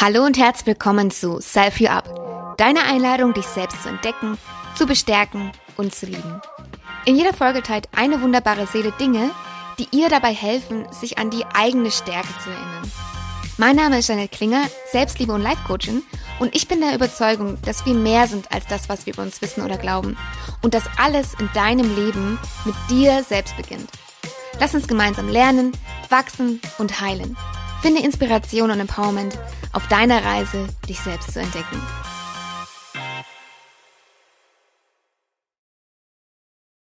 [0.00, 4.38] Hallo und herzlich willkommen zu Self You Up, deine Einladung, dich selbst zu entdecken,
[4.76, 6.40] zu bestärken und zu lieben.
[7.04, 9.30] In jeder Folge teilt eine wunderbare Seele Dinge,
[9.76, 12.92] die ihr dabei helfen, sich an die eigene Stärke zu erinnern.
[13.56, 16.04] Mein Name ist Janet Klinger, Selbstliebe und Life Coachin
[16.38, 19.42] und ich bin der Überzeugung, dass wir mehr sind als das, was wir über uns
[19.42, 20.16] wissen oder glauben
[20.62, 23.90] und dass alles in deinem Leben mit dir selbst beginnt.
[24.60, 25.72] Lass uns gemeinsam lernen,
[26.08, 27.36] wachsen und heilen.
[27.82, 29.36] Finde Inspiration und Empowerment
[29.72, 31.80] auf deiner Reise, dich selbst zu entdecken.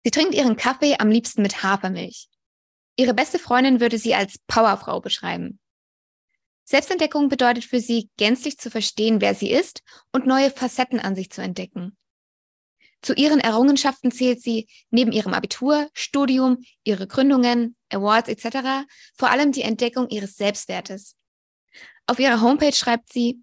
[0.03, 2.29] Sie trinkt ihren Kaffee am liebsten mit Hafermilch.
[2.95, 5.59] Ihre beste Freundin würde sie als Powerfrau beschreiben.
[6.63, 11.29] Selbstentdeckung bedeutet für sie, gänzlich zu verstehen, wer sie ist und neue Facetten an sich
[11.29, 11.97] zu entdecken.
[13.01, 18.85] Zu ihren Errungenschaften zählt sie neben ihrem Abitur, Studium, ihre Gründungen, Awards etc.
[19.15, 21.15] vor allem die Entdeckung ihres Selbstwertes.
[22.07, 23.41] Auf ihrer Homepage schreibt sie,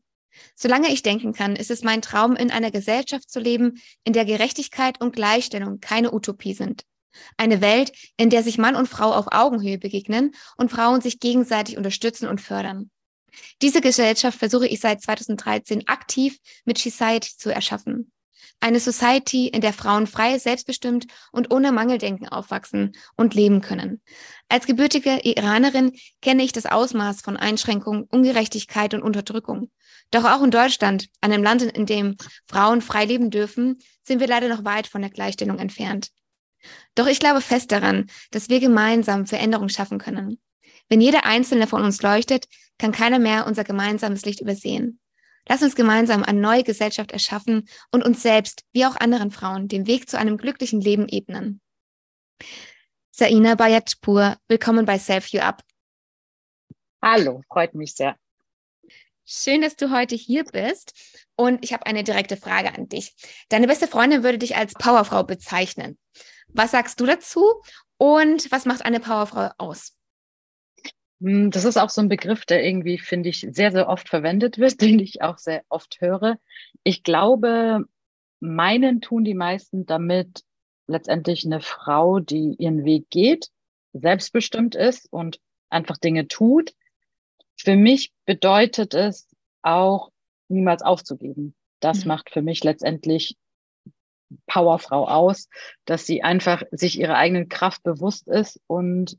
[0.56, 4.24] Solange ich denken kann, ist es mein Traum, in einer Gesellschaft zu leben, in der
[4.24, 6.82] Gerechtigkeit und Gleichstellung keine Utopie sind.
[7.36, 11.76] Eine Welt, in der sich Mann und Frau auf Augenhöhe begegnen und Frauen sich gegenseitig
[11.76, 12.90] unterstützen und fördern.
[13.62, 18.10] Diese Gesellschaft versuche ich seit 2013 aktiv mit Society zu erschaffen.
[18.60, 24.00] Eine Society, in der Frauen frei, selbstbestimmt und ohne Mangeldenken aufwachsen und leben können.
[24.48, 29.70] Als gebürtige Iranerin kenne ich das Ausmaß von Einschränkung, Ungerechtigkeit und Unterdrückung.
[30.10, 32.16] Doch auch in Deutschland, einem Land, in dem
[32.46, 36.10] Frauen frei leben dürfen, sind wir leider noch weit von der Gleichstellung entfernt.
[36.94, 40.40] Doch ich glaube fest daran, dass wir gemeinsam Veränderung schaffen können.
[40.88, 42.46] Wenn jeder einzelne von uns leuchtet,
[42.78, 44.98] kann keiner mehr unser gemeinsames Licht übersehen.
[45.48, 49.86] Lass uns gemeinsam eine neue Gesellschaft erschaffen und uns selbst, wie auch anderen Frauen, den
[49.86, 51.60] Weg zu einem glücklichen Leben ebnen.
[53.10, 55.62] Saina Bayatpur, willkommen bei Self You Up.
[57.02, 58.16] Hallo, freut mich sehr.
[59.26, 60.92] Schön, dass du heute hier bist.
[61.36, 63.14] Und ich habe eine direkte Frage an dich.
[63.50, 65.98] Deine beste Freundin würde dich als Powerfrau bezeichnen.
[66.48, 67.62] Was sagst du dazu?
[67.96, 69.94] Und was macht eine Powerfrau aus?
[71.24, 74.58] Hm, das ist auch so ein Begriff, der irgendwie, finde ich, sehr, sehr oft verwendet
[74.58, 76.36] wird, den ich auch sehr oft höre.
[76.82, 77.86] Ich glaube,
[78.40, 80.42] meinen tun die meisten damit
[80.86, 83.48] letztendlich eine Frau, die ihren Weg geht,
[83.94, 85.40] selbstbestimmt ist und
[85.70, 86.74] einfach Dinge tut.
[87.56, 89.26] Für mich bedeutet es
[89.62, 90.10] auch,
[90.48, 91.54] niemals aufzugeben.
[91.80, 92.08] Das mhm.
[92.08, 93.38] macht für mich letztendlich
[94.46, 95.48] Powerfrau aus,
[95.86, 99.16] dass sie einfach sich ihrer eigenen Kraft bewusst ist und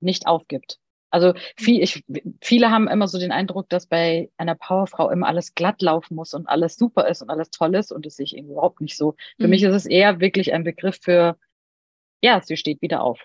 [0.00, 0.78] nicht aufgibt.
[1.10, 2.04] Also viel, ich,
[2.42, 6.34] viele haben immer so den Eindruck, dass bei einer Powerfrau immer alles glatt laufen muss
[6.34, 9.14] und alles super ist und alles toll ist und es sich überhaupt nicht so.
[9.38, 9.50] Für mhm.
[9.50, 11.38] mich ist es eher wirklich ein Begriff für,
[12.22, 13.20] ja, sie steht wieder auf.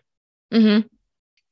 [0.52, 0.86] Mhm.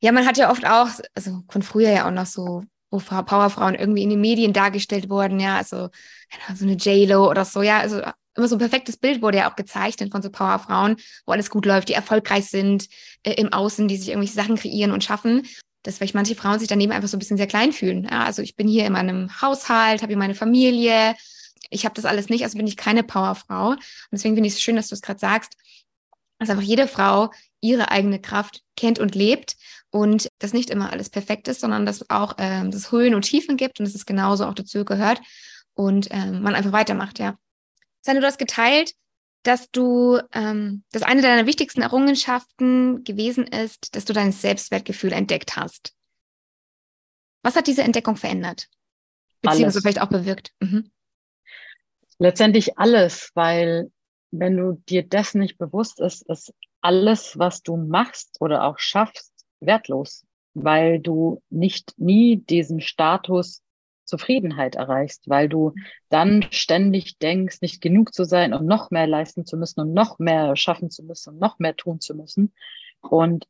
[0.02, 3.76] Ja, man hat ja oft auch, also von früher ja auch noch so, wo Powerfrauen
[3.76, 5.90] irgendwie in den Medien dargestellt wurden, ja, also
[6.56, 8.02] so eine J-Lo oder so, ja, also
[8.36, 11.66] immer so ein perfektes Bild wurde ja auch gezeichnet von so Powerfrauen, wo alles gut
[11.66, 12.88] läuft, die erfolgreich sind
[13.24, 15.46] äh, im Außen, die sich irgendwelche Sachen kreieren und schaffen
[15.84, 18.04] dass vielleicht manche Frauen sich daneben einfach so ein bisschen sehr klein fühlen.
[18.04, 21.16] Ja, also ich bin hier in meinem Haushalt, habe hier meine Familie,
[21.70, 23.72] ich habe das alles nicht, also bin ich keine Powerfrau.
[23.72, 23.80] Und
[24.12, 25.56] deswegen finde ich es schön, dass du es gerade sagst,
[26.40, 27.32] dass einfach jede Frau
[27.62, 29.56] ihre eigene Kraft kennt und lebt
[29.92, 33.58] und dass nicht immer alles perfekt ist, sondern dass auch ähm, das Höhen und Tiefen
[33.58, 35.20] gibt und dass es genauso auch dazu gehört
[35.74, 37.38] und ähm, man einfach weitermacht, ja.
[38.02, 38.94] Sandra, du hast geteilt,
[39.44, 45.56] dass du, ähm, dass eine deiner wichtigsten Errungenschaften gewesen ist, dass du dein Selbstwertgefühl entdeckt
[45.56, 45.94] hast.
[47.42, 48.68] Was hat diese Entdeckung verändert?
[49.42, 49.82] Beziehungsweise alles.
[49.82, 50.52] vielleicht auch bewirkt?
[50.60, 50.92] Mhm.
[52.18, 53.92] Letztendlich alles, weil
[54.32, 59.34] wenn du dir dessen nicht bewusst ist, ist alles, was du machst oder auch schaffst,
[59.62, 63.62] wertlos, weil du nicht nie diesen Status
[64.10, 65.74] Zufriedenheit erreichst, weil du
[66.10, 70.20] dann ständig denkst, nicht genug zu sein und noch mehr leisten zu müssen und noch
[70.20, 72.54] mehr schaffen zu müssen und noch mehr tun zu müssen.
[73.02, 73.48] Und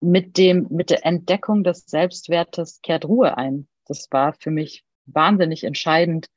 [0.00, 3.68] mit dem, mit der Entdeckung des Selbstwertes kehrt Ruhe ein.
[3.86, 6.28] Das war für mich wahnsinnig entscheidend,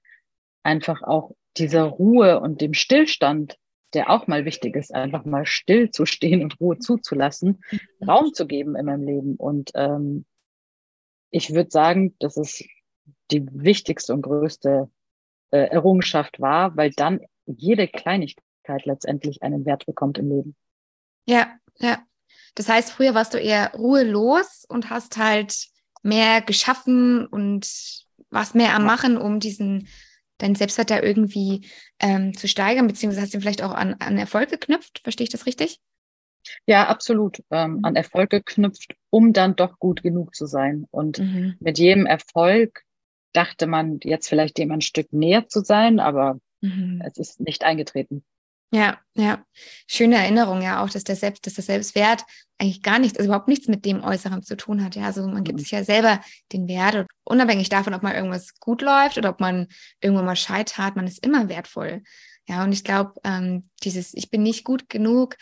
[0.63, 3.57] einfach auch dieser Ruhe und dem Stillstand,
[3.94, 7.63] der auch mal wichtig ist, einfach mal still zu stehen und Ruhe zuzulassen.
[8.06, 9.36] Raum zu geben in meinem Leben.
[9.36, 10.25] Und ähm,
[11.30, 12.66] ich würde sagen, das ist
[13.31, 14.90] die wichtigste und größte
[15.52, 20.56] äh, Errungenschaft war, weil dann jede Kleinigkeit letztendlich einen Wert bekommt im Leben.
[21.25, 22.00] Ja, ja.
[22.56, 25.68] Das heißt, früher warst du eher ruhelos und hast halt
[26.04, 27.68] mehr geschaffen und
[28.30, 29.88] warst mehr am Machen, um diesen
[30.40, 31.68] deinen Selbstwert da irgendwie
[32.00, 35.00] ähm, zu steigern, beziehungsweise hast du vielleicht auch an, an Erfolg geknüpft.
[35.04, 35.80] Verstehe ich das richtig?
[36.66, 37.42] Ja, absolut.
[37.52, 40.86] Ähm, an Erfolg geknüpft, um dann doch gut genug zu sein.
[40.92, 41.56] Und mhm.
[41.60, 42.84] mit jedem Erfolg
[43.33, 47.01] dachte man jetzt vielleicht dem ein Stück näher zu sein, aber mhm.
[47.06, 48.24] es ist nicht eingetreten.
[48.74, 49.45] Ja, ja.
[49.85, 52.24] Schöne Erinnerung ja auch, dass der Selbst, dass der Selbstwert
[52.57, 54.95] eigentlich gar nichts, also überhaupt nichts mit dem Äußeren zu tun hat.
[54.95, 55.62] Ja, also man gibt mhm.
[55.62, 56.21] sich ja selber
[56.51, 59.68] den Wert, unabhängig davon, ob mal irgendwas gut läuft oder ob man
[60.01, 62.01] irgendwo mal scheitert, man ist immer wertvoll.
[62.47, 65.38] Ja, und ich glaube, ähm, dieses Ich bin nicht gut genug,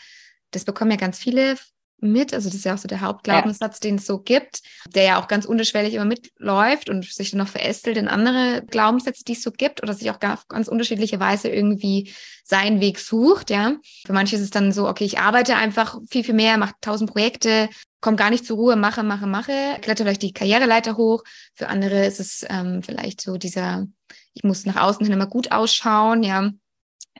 [0.50, 1.56] das bekommen ja ganz viele
[2.02, 2.34] mit.
[2.34, 3.90] Also das ist ja auch so der Hauptglaubenssatz, ja.
[3.90, 4.60] den es so gibt,
[4.94, 9.24] der ja auch ganz unterschwellig immer mitläuft und sich dann noch verästelt in andere Glaubenssätze,
[9.24, 12.12] die es so gibt oder sich auch auf ganz unterschiedliche Weise irgendwie
[12.44, 13.50] seinen Weg sucht.
[13.50, 16.74] Ja, für manche ist es dann so, okay, ich arbeite einfach viel, viel mehr, mache
[16.80, 17.68] tausend Projekte,
[18.00, 21.22] komme gar nicht zur Ruhe, mache, mache, mache, kletter vielleicht die Karriereleiter hoch.
[21.54, 23.86] Für andere ist es ähm, vielleicht so dieser,
[24.34, 26.50] ich muss nach außen hin immer gut ausschauen, ja.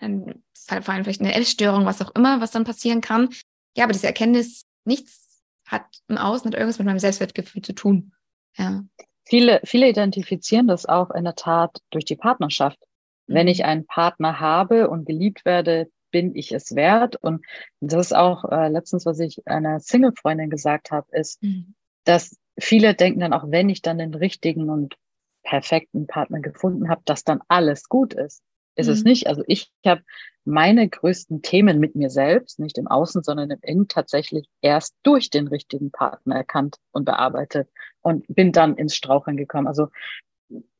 [0.00, 3.28] Dann fallen vielleicht eine Essstörung, was auch immer, was dann passieren kann.
[3.76, 8.12] Ja, aber diese Erkenntnis, nichts hat im Außen hat irgendwas mit meinem Selbstwertgefühl zu tun.
[8.56, 8.84] Ja.
[9.24, 12.78] Viele, viele identifizieren das auch in der Tat durch die Partnerschaft.
[13.26, 13.34] Mhm.
[13.34, 17.16] Wenn ich einen Partner habe und geliebt werde, bin ich es wert.
[17.16, 17.44] Und
[17.80, 21.74] das ist auch äh, letztens, was ich einer Single-Freundin gesagt habe, ist, mhm.
[22.04, 24.96] dass viele denken dann auch, wenn ich dann den richtigen und
[25.42, 28.42] perfekten Partner gefunden habe, dass dann alles gut ist.
[28.74, 28.92] Ist mhm.
[28.92, 29.26] es nicht.
[29.26, 30.02] Also ich habe
[30.44, 35.30] meine größten Themen mit mir selbst, nicht im Außen, sondern im Innen, tatsächlich erst durch
[35.30, 37.68] den richtigen Partner erkannt und bearbeitet
[38.00, 39.68] und bin dann ins Straucheln gekommen.
[39.68, 39.88] Also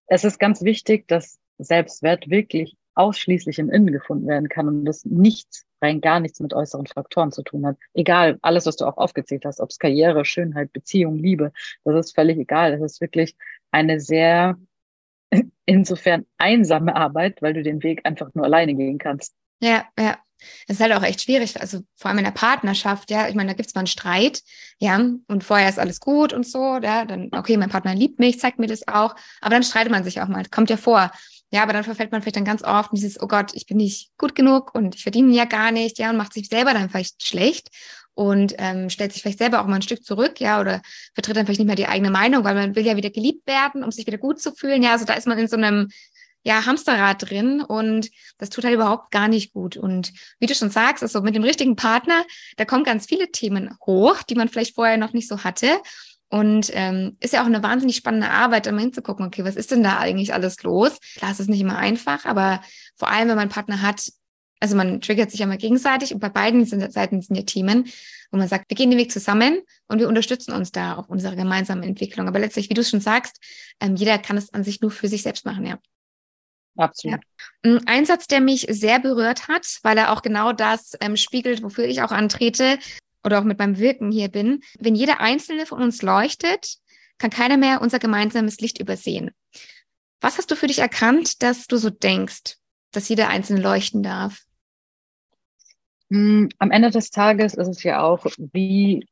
[0.06, 5.04] es ist ganz wichtig, dass Selbstwert wirklich ausschließlich im Innen gefunden werden kann und das
[5.04, 7.76] nichts, rein gar nichts mit äußeren Faktoren zu tun hat.
[7.94, 11.52] Egal, alles, was du auch aufgezählt hast, ob es Karriere, Schönheit, Beziehung, Liebe,
[11.84, 12.72] das ist völlig egal.
[12.72, 13.36] Das ist wirklich
[13.70, 14.58] eine sehr
[15.66, 19.34] insofern einsame Arbeit, weil du den Weg einfach nur alleine gehen kannst.
[19.60, 20.18] Ja, ja.
[20.66, 23.28] Das ist halt auch echt schwierig, also vor allem in der Partnerschaft, ja.
[23.28, 24.42] Ich meine, da gibt es mal einen Streit,
[24.78, 28.40] ja, und vorher ist alles gut und so, ja, dann, okay, mein Partner liebt mich,
[28.40, 31.12] zeigt mir das auch, aber dann streitet man sich auch mal, kommt ja vor.
[31.54, 33.76] Ja, aber dann verfällt man vielleicht dann ganz oft in dieses, oh Gott, ich bin
[33.76, 36.88] nicht gut genug und ich verdiene ja gar nicht, ja, und macht sich selber dann
[36.88, 37.68] vielleicht schlecht
[38.14, 40.82] und ähm, stellt sich vielleicht selber auch mal ein Stück zurück, ja, oder
[41.14, 43.82] vertritt dann vielleicht nicht mehr die eigene Meinung, weil man will ja wieder geliebt werden,
[43.82, 44.82] um sich wieder gut zu fühlen.
[44.82, 45.88] Ja, also da ist man in so einem
[46.44, 49.76] ja, Hamsterrad drin und das tut halt überhaupt gar nicht gut.
[49.76, 52.24] Und wie du schon sagst, also mit dem richtigen Partner,
[52.56, 55.80] da kommen ganz viele Themen hoch, die man vielleicht vorher noch nicht so hatte.
[56.28, 59.82] Und ähm, ist ja auch eine wahnsinnig spannende Arbeit, mal hinzugucken, okay, was ist denn
[59.82, 60.98] da eigentlich alles los?
[61.16, 62.62] Klar, es ist nicht immer einfach, aber
[62.96, 64.10] vor allem, wenn man einen Partner hat,
[64.62, 67.90] also man triggert sich ja mal gegenseitig und bei beiden Seiten sind ja Themen,
[68.30, 71.34] wo man sagt, wir gehen den Weg zusammen und wir unterstützen uns da auf unserer
[71.34, 72.28] gemeinsamen Entwicklung.
[72.28, 73.40] Aber letztlich, wie du schon sagst,
[73.80, 75.80] ähm, jeder kann es an sich nur für sich selbst machen, ja.
[76.76, 77.18] Absolut.
[77.64, 77.80] Ja.
[77.86, 81.84] Ein Satz, der mich sehr berührt hat, weil er auch genau das ähm, spiegelt, wofür
[81.84, 82.78] ich auch antrete
[83.24, 84.62] oder auch mit meinem Wirken hier bin.
[84.78, 86.76] Wenn jeder einzelne von uns leuchtet,
[87.18, 89.32] kann keiner mehr unser gemeinsames Licht übersehen.
[90.20, 92.58] Was hast du für dich erkannt, dass du so denkst,
[92.92, 94.44] dass jeder einzelne leuchten darf?
[96.12, 99.08] Hm, am Ende des Tages ist es ja auch, wie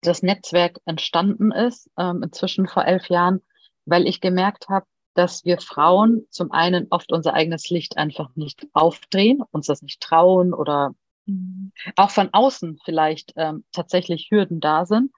[0.00, 3.42] das Netzwerk entstanden ist, ähm, inzwischen vor elf Jahren,
[3.84, 8.66] weil ich gemerkt habe, dass wir Frauen zum einen oft unser eigenes Licht einfach nicht
[8.72, 10.96] aufdrehen, uns das nicht trauen oder
[11.26, 11.70] mhm.
[11.94, 15.12] auch von außen vielleicht ähm, tatsächlich Hürden da sind.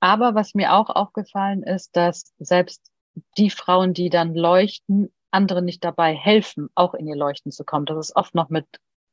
[0.00, 2.90] Aber was mir auch aufgefallen ist, dass selbst
[3.38, 7.86] die Frauen, die dann leuchten, anderen nicht dabei helfen, auch in ihr Leuchten zu kommen.
[7.86, 8.66] Das ist oft noch mit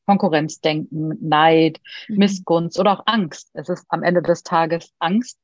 [0.08, 2.18] Konkurrenzdenken, Neid, mhm.
[2.18, 3.52] Missgunst oder auch Angst.
[3.54, 5.40] Es ist am Ende des Tages Angst.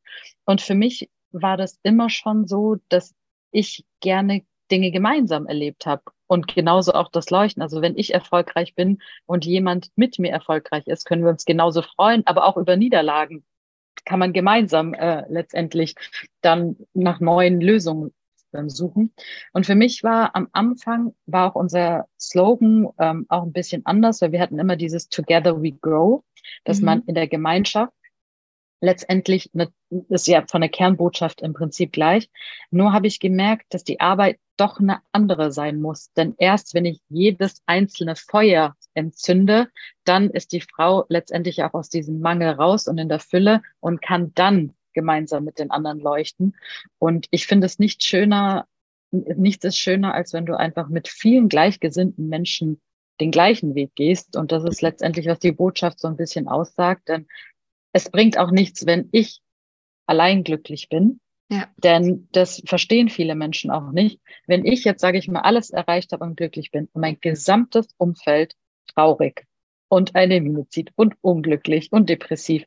[0.46, 3.14] Und für mich war das immer schon so, dass
[3.52, 6.04] ich gerne Dinge gemeinsam erlebt habe.
[6.28, 7.62] Und genauso auch das Leuchten.
[7.62, 11.82] Also wenn ich erfolgreich bin und jemand mit mir erfolgreich ist, können wir uns genauso
[11.82, 13.44] freuen, aber auch über Niederlagen
[14.06, 15.96] kann man gemeinsam äh, letztendlich
[16.42, 18.14] dann nach neuen Lösungen
[18.54, 19.14] ähm, suchen.
[19.52, 24.22] Und für mich war am Anfang war auch unser Slogan ähm, auch ein bisschen anders,
[24.22, 26.24] weil wir hatten immer dieses Together we grow,
[26.64, 26.86] dass mhm.
[26.86, 27.94] man in der Gemeinschaft
[28.84, 29.72] letztendlich eine,
[30.10, 32.30] ist ja von der Kernbotschaft im Prinzip gleich.
[32.70, 36.12] Nur habe ich gemerkt, dass die Arbeit doch eine andere sein muss.
[36.14, 39.70] Denn erst wenn ich jedes einzelne Feuer entzünde,
[40.04, 44.02] dann ist die Frau letztendlich auch aus diesem Mangel raus und in der Fülle und
[44.02, 46.56] kann dann gemeinsam mit den anderen leuchten.
[47.00, 48.68] Und ich finde es nicht schöner,
[49.12, 52.82] nichts ist schöner, als wenn du einfach mit vielen gleichgesinnten Menschen
[53.22, 54.36] den gleichen Weg gehst.
[54.36, 57.08] Und das ist letztendlich, was die Botschaft so ein bisschen aussagt.
[57.10, 57.28] Denn
[57.92, 59.42] es bringt auch nichts, wenn ich
[60.08, 61.20] allein glücklich bin.
[61.50, 61.70] Ja.
[61.78, 64.20] Denn das verstehen viele Menschen auch nicht.
[64.48, 67.88] Wenn ich jetzt, sage ich mal, alles erreicht habe und glücklich bin und mein gesamtes
[67.98, 68.56] Umfeld
[68.88, 69.46] traurig
[69.90, 72.66] und eine Mine zieht und unglücklich und depressiv,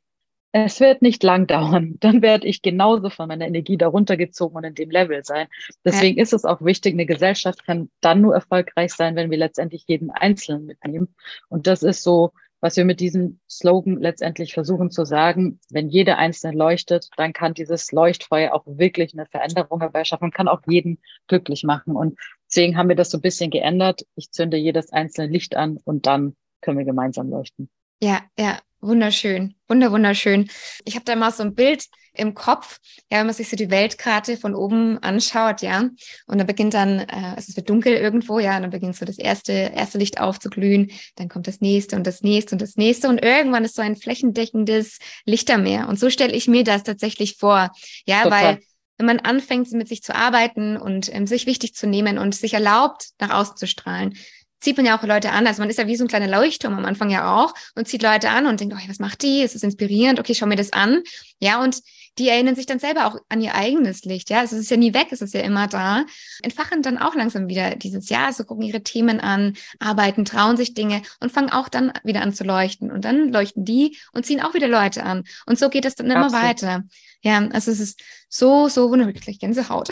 [0.65, 1.97] es wird nicht lang dauern.
[2.01, 5.49] Dann werde ich genauso von meiner Energie darunter gezogen und in dem Level sein.
[5.85, 6.23] Deswegen ja.
[6.23, 10.11] ist es auch wichtig, eine Gesellschaft kann dann nur erfolgreich sein, wenn wir letztendlich jeden
[10.11, 11.15] Einzelnen mitnehmen.
[11.49, 15.61] Und das ist so, was wir mit diesem Slogan letztendlich versuchen zu sagen.
[15.71, 20.49] Wenn jeder Einzelne leuchtet, dann kann dieses Leuchtfeuer auch wirklich eine Veränderung herbeischaffen und kann
[20.49, 21.95] auch jeden glücklich machen.
[21.95, 24.07] Und deswegen haben wir das so ein bisschen geändert.
[24.15, 27.69] Ich zünde jedes einzelne Licht an und dann können wir gemeinsam leuchten.
[28.03, 30.49] Ja, ja, wunderschön, wunder, wunderschön.
[30.85, 32.79] Ich habe da mal so ein Bild im Kopf,
[33.11, 35.81] ja, wenn man sich so die Weltkarte von oben anschaut, ja,
[36.27, 37.07] und dann beginnt dann, äh,
[37.37, 40.91] also es wird dunkel irgendwo, ja, und dann beginnt so das erste, erste Licht aufzuglühen,
[41.17, 43.97] dann kommt das nächste und das nächste und das nächste und irgendwann ist so ein
[43.97, 45.89] flächendeckendes Lichtermeer.
[45.89, 47.71] Und so stelle ich mir das tatsächlich vor,
[48.07, 48.45] ja, Total.
[48.45, 48.59] weil
[48.99, 52.55] wenn man anfängt, mit sich zu arbeiten und ähm, sich wichtig zu nehmen und sich
[52.55, 54.17] erlaubt, nach außen zu strahlen,
[54.61, 55.47] zieht man ja auch Leute an.
[55.47, 58.03] Also man ist ja wie so ein kleiner Leuchtturm am Anfang ja auch und zieht
[58.03, 59.43] Leute an und denkt, oh, was macht die?
[59.43, 60.19] Ist das inspirierend?
[60.19, 61.03] Okay, schau mir das an.
[61.39, 61.83] Ja, und
[62.19, 64.31] die erinnern sich dann selber auch an ihr eigenes Licht.
[64.31, 66.07] Ja, also es ist ja nie weg, es ist ja immer da.
[66.43, 70.73] Entfachen dann auch langsam wieder dieses Jahr, so gucken ihre Themen an, arbeiten, trauen sich
[70.73, 72.91] Dinge und fangen auch dann wieder an zu leuchten.
[72.91, 75.25] Und dann leuchten die und ziehen auch wieder Leute an.
[75.45, 76.45] Und so geht es dann immer Absolut.
[76.45, 76.85] weiter.
[77.21, 79.13] Ja, also es ist so, so wunderbar.
[79.13, 79.91] Gänsehaut.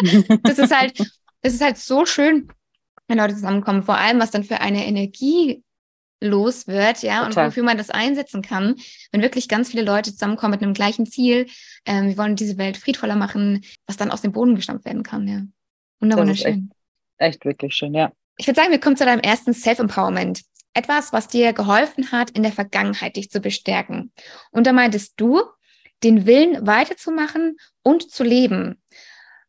[0.44, 0.98] das ist halt,
[1.42, 2.48] das ist halt so schön,
[3.08, 5.62] wenn Leute zusammenkommen, vor allem was dann für eine Energie
[6.20, 7.44] los wird, ja, Total.
[7.44, 8.76] und wofür man das einsetzen kann,
[9.12, 11.46] wenn wirklich ganz viele Leute zusammenkommen mit einem gleichen Ziel.
[11.86, 15.28] Ähm, wir wollen diese Welt friedvoller machen, was dann aus dem Boden gestampft werden kann,
[15.28, 15.42] ja.
[16.00, 16.70] Wunderschön.
[17.18, 18.12] Echt, echt wirklich schön, ja.
[18.36, 20.42] Ich würde sagen, wir kommen zu deinem ersten Self-Empowerment.
[20.74, 24.12] Etwas, was dir geholfen hat, in der Vergangenheit dich zu bestärken.
[24.52, 25.42] Und da meintest du,
[26.04, 28.80] den Willen weiterzumachen und zu leben.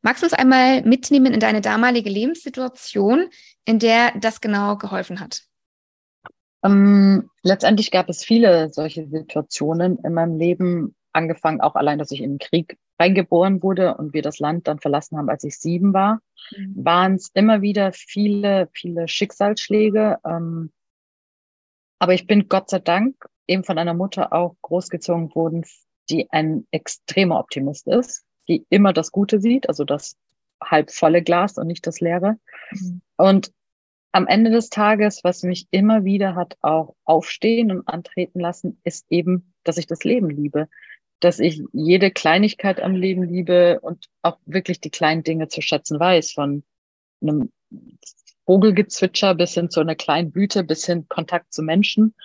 [0.02, 3.30] Magst du uns einmal mitnehmen in deine damalige Lebenssituation,
[3.70, 5.44] in der das genau geholfen hat?
[6.64, 12.22] Ähm, letztendlich gab es viele solche Situationen in meinem Leben, angefangen auch allein, dass ich
[12.22, 15.94] in den Krieg reingeboren wurde und wir das Land dann verlassen haben, als ich sieben
[15.94, 16.20] war,
[16.56, 16.74] mhm.
[16.84, 20.18] waren es immer wieder viele, viele Schicksalsschläge.
[20.26, 20.72] Ähm,
[22.00, 23.16] aber ich bin Gott sei Dank
[23.48, 25.66] eben von einer Mutter auch großgezogen worden,
[26.10, 30.18] die ein extremer Optimist ist die immer das Gute sieht, also das
[30.62, 32.38] halb volle Glas und nicht das leere.
[32.72, 33.02] Mhm.
[33.16, 33.52] Und
[34.12, 39.06] am Ende des Tages, was mich immer wieder hat auch aufstehen und antreten lassen, ist
[39.10, 40.68] eben, dass ich das Leben liebe,
[41.20, 46.00] dass ich jede Kleinigkeit am Leben liebe und auch wirklich die kleinen Dinge zu schätzen
[46.00, 46.64] weiß, von
[47.22, 47.52] einem
[48.46, 52.16] Vogelgezwitscher bis hin zu einer kleinen Blüte, bis hin Kontakt zu Menschen.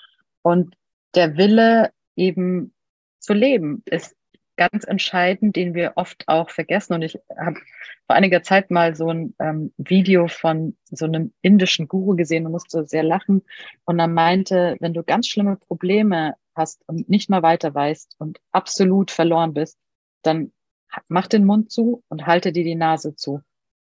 [0.43, 0.75] Und
[1.15, 2.73] der Wille eben
[3.19, 4.17] zu leben ist
[4.57, 6.95] ganz entscheidend, den wir oft auch vergessen.
[6.95, 7.59] Und ich habe
[8.07, 12.53] vor einiger Zeit mal so ein ähm, Video von so einem indischen Guru gesehen und
[12.53, 13.43] musste sehr lachen.
[13.85, 18.41] Und er meinte, wenn du ganz schlimme Probleme hast und nicht mehr weiter weißt und
[18.53, 19.79] absolut verloren bist,
[20.23, 20.53] dann
[21.09, 23.41] mach den Mund zu und halte dir die Nase zu.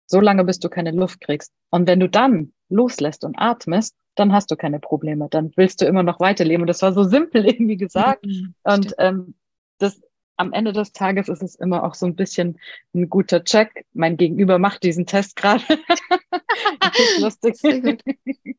[0.06, 1.52] So lange, bis du keine Luft kriegst.
[1.70, 5.28] Und wenn du dann loslässt und atmest, dann hast du keine Probleme.
[5.30, 6.62] Dann willst du immer noch weiterleben.
[6.62, 8.24] Und das war so simpel irgendwie gesagt.
[8.24, 9.34] Mhm, und ähm,
[9.78, 10.00] das
[10.36, 12.58] am Ende des Tages ist es immer auch so ein bisschen
[12.94, 13.86] ein guter Check.
[13.92, 15.64] Mein Gegenüber macht diesen Test gerade.
[17.20, 17.56] lustig.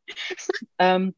[0.79, 1.13] ähm,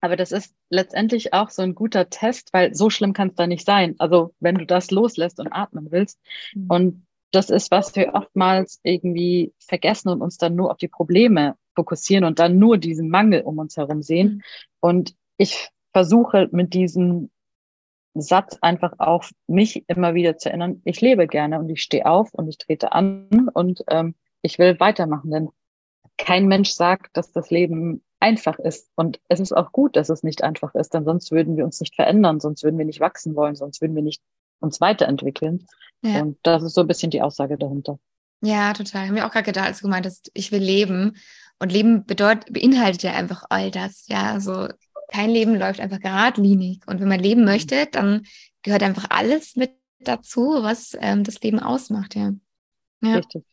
[0.00, 3.46] aber das ist letztendlich auch so ein guter Test, weil so schlimm kann es da
[3.46, 3.96] nicht sein.
[3.98, 6.20] Also wenn du das loslässt und atmen willst.
[6.54, 6.66] Mhm.
[6.68, 11.56] Und das ist, was wir oftmals irgendwie vergessen und uns dann nur auf die Probleme
[11.74, 14.28] fokussieren und dann nur diesen Mangel um uns herum sehen.
[14.28, 14.42] Mhm.
[14.80, 17.30] Und ich versuche mit diesem
[18.14, 22.32] Satz einfach auch mich immer wieder zu erinnern, ich lebe gerne und ich stehe auf
[22.32, 25.48] und ich trete an und ähm, ich will weitermachen, denn
[26.16, 28.90] kein Mensch sagt, dass das Leben einfach ist.
[28.96, 31.80] Und es ist auch gut, dass es nicht einfach ist, denn sonst würden wir uns
[31.80, 34.22] nicht verändern, sonst würden wir nicht wachsen wollen, sonst würden wir nicht
[34.60, 35.66] uns weiterentwickeln.
[36.02, 36.22] Ja.
[36.22, 37.98] Und das ist so ein bisschen die Aussage dahinter.
[38.40, 39.08] Ja, total.
[39.08, 41.16] Haben wir auch gerade gedacht, als du gemeint hast, ich will leben.
[41.60, 44.06] Und Leben bedeutet, beinhaltet ja einfach all das.
[44.06, 44.68] Ja, also
[45.08, 46.80] kein Leben läuft einfach geradlinig.
[46.86, 48.26] Und wenn man leben möchte, dann
[48.62, 52.32] gehört einfach alles mit dazu, was ähm, das Leben ausmacht, ja.
[53.02, 53.16] ja.
[53.16, 53.44] Richtig.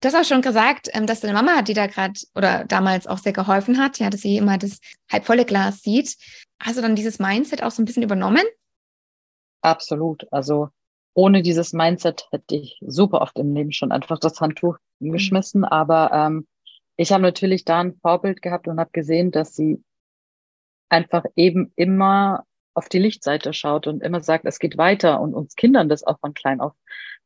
[0.00, 3.18] Du hast auch schon gesagt, ähm, dass deine Mama, die da gerade oder damals auch
[3.18, 4.80] sehr geholfen hat, ja, dass sie immer das
[5.10, 6.16] halbvolle Glas sieht.
[6.60, 8.44] Hast du dann dieses Mindset auch so ein bisschen übernommen?
[9.60, 10.26] Absolut.
[10.32, 10.70] Also
[11.14, 15.12] ohne dieses Mindset hätte ich super oft im Leben schon einfach das Handtuch mhm.
[15.12, 15.64] geschmissen.
[15.64, 16.48] Aber ähm,
[16.96, 19.84] ich habe natürlich da ein Vorbild gehabt und habe gesehen, dass sie
[20.92, 22.44] einfach eben immer
[22.74, 26.20] auf die Lichtseite schaut und immer sagt, es geht weiter und uns Kindern das auch
[26.20, 26.74] von klein auf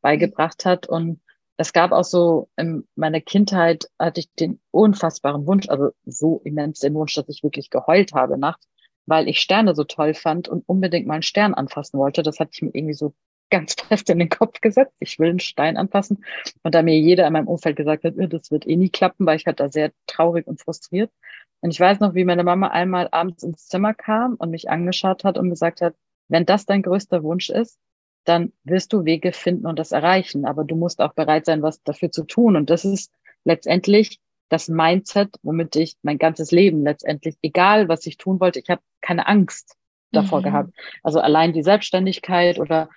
[0.00, 0.88] beigebracht hat.
[0.88, 1.20] Und
[1.56, 6.80] es gab auch so in meiner Kindheit hatte ich den unfassbaren Wunsch, also so immens
[6.80, 8.68] den Wunsch, dass ich wirklich geheult habe nachts,
[9.06, 12.22] weil ich Sterne so toll fand und unbedingt mal einen Stern anfassen wollte.
[12.22, 13.14] Das hatte ich mir irgendwie so
[13.50, 14.94] ganz fest in den Kopf gesetzt.
[15.00, 16.24] Ich will einen Stein anfassen.
[16.62, 19.26] Und da mir jeder in meinem Umfeld gesagt hat, äh, das wird eh nie klappen,
[19.26, 21.10] weil ich halt da sehr traurig und frustriert.
[21.60, 25.24] Und ich weiß noch, wie meine Mama einmal abends ins Zimmer kam und mich angeschaut
[25.24, 25.94] hat und gesagt hat,
[26.28, 27.78] wenn das dein größter Wunsch ist,
[28.24, 30.44] dann wirst du Wege finden und das erreichen.
[30.44, 32.56] Aber du musst auch bereit sein, was dafür zu tun.
[32.56, 33.12] Und das ist
[33.44, 38.68] letztendlich das Mindset, womit ich mein ganzes Leben letztendlich, egal was ich tun wollte, ich
[38.68, 39.76] habe keine Angst
[40.12, 40.44] davor mhm.
[40.44, 40.74] gehabt.
[41.02, 42.88] Also allein die Selbstständigkeit oder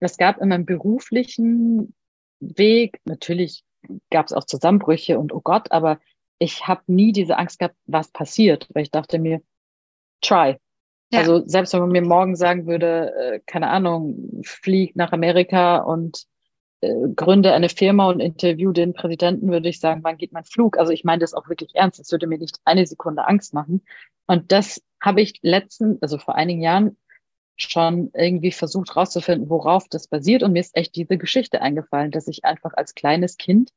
[0.00, 1.94] es gab in meinem beruflichen
[2.40, 3.64] Weg, natürlich
[4.10, 6.00] gab es auch Zusammenbrüche und oh Gott, aber
[6.38, 9.40] ich habe nie diese Angst gehabt, was passiert, weil ich dachte mir,
[10.20, 10.56] try.
[11.12, 11.20] Ja.
[11.20, 16.24] Also selbst wenn man mir morgen sagen würde, äh, keine Ahnung, flieg nach Amerika und
[16.80, 20.78] äh, gründe eine Firma und interview den Präsidenten, würde ich sagen, wann geht mein Flug?
[20.78, 22.00] Also ich meine das auch wirklich ernst.
[22.00, 23.82] Es würde mir nicht eine Sekunde Angst machen.
[24.26, 26.96] Und das habe ich letzten, also vor einigen Jahren
[27.56, 30.42] schon irgendwie versucht rauszufinden, worauf das basiert.
[30.42, 33.70] Und mir ist echt diese Geschichte eingefallen, dass ich einfach als kleines Kind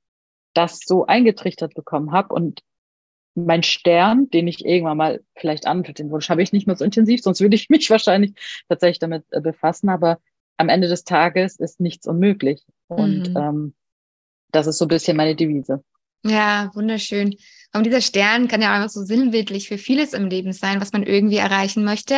[0.54, 2.62] das so eingetrichtert bekommen habe und
[3.36, 6.84] mein Stern, den ich irgendwann mal vielleicht an, den Wunsch habe ich nicht mehr so
[6.84, 8.34] intensiv, sonst würde ich mich wahrscheinlich
[8.68, 9.90] tatsächlich damit äh, befassen.
[9.90, 10.20] Aber
[10.58, 12.66] am Ende des Tages ist nichts unmöglich.
[12.88, 13.38] Und mhm.
[13.38, 13.74] ähm,
[14.52, 15.84] das ist so ein bisschen meine Devise.
[16.26, 17.36] Ja, wunderschön.
[17.74, 21.04] Und dieser Stern kann ja einfach so sinnbildlich für vieles im Leben sein, was man
[21.04, 22.16] irgendwie erreichen möchte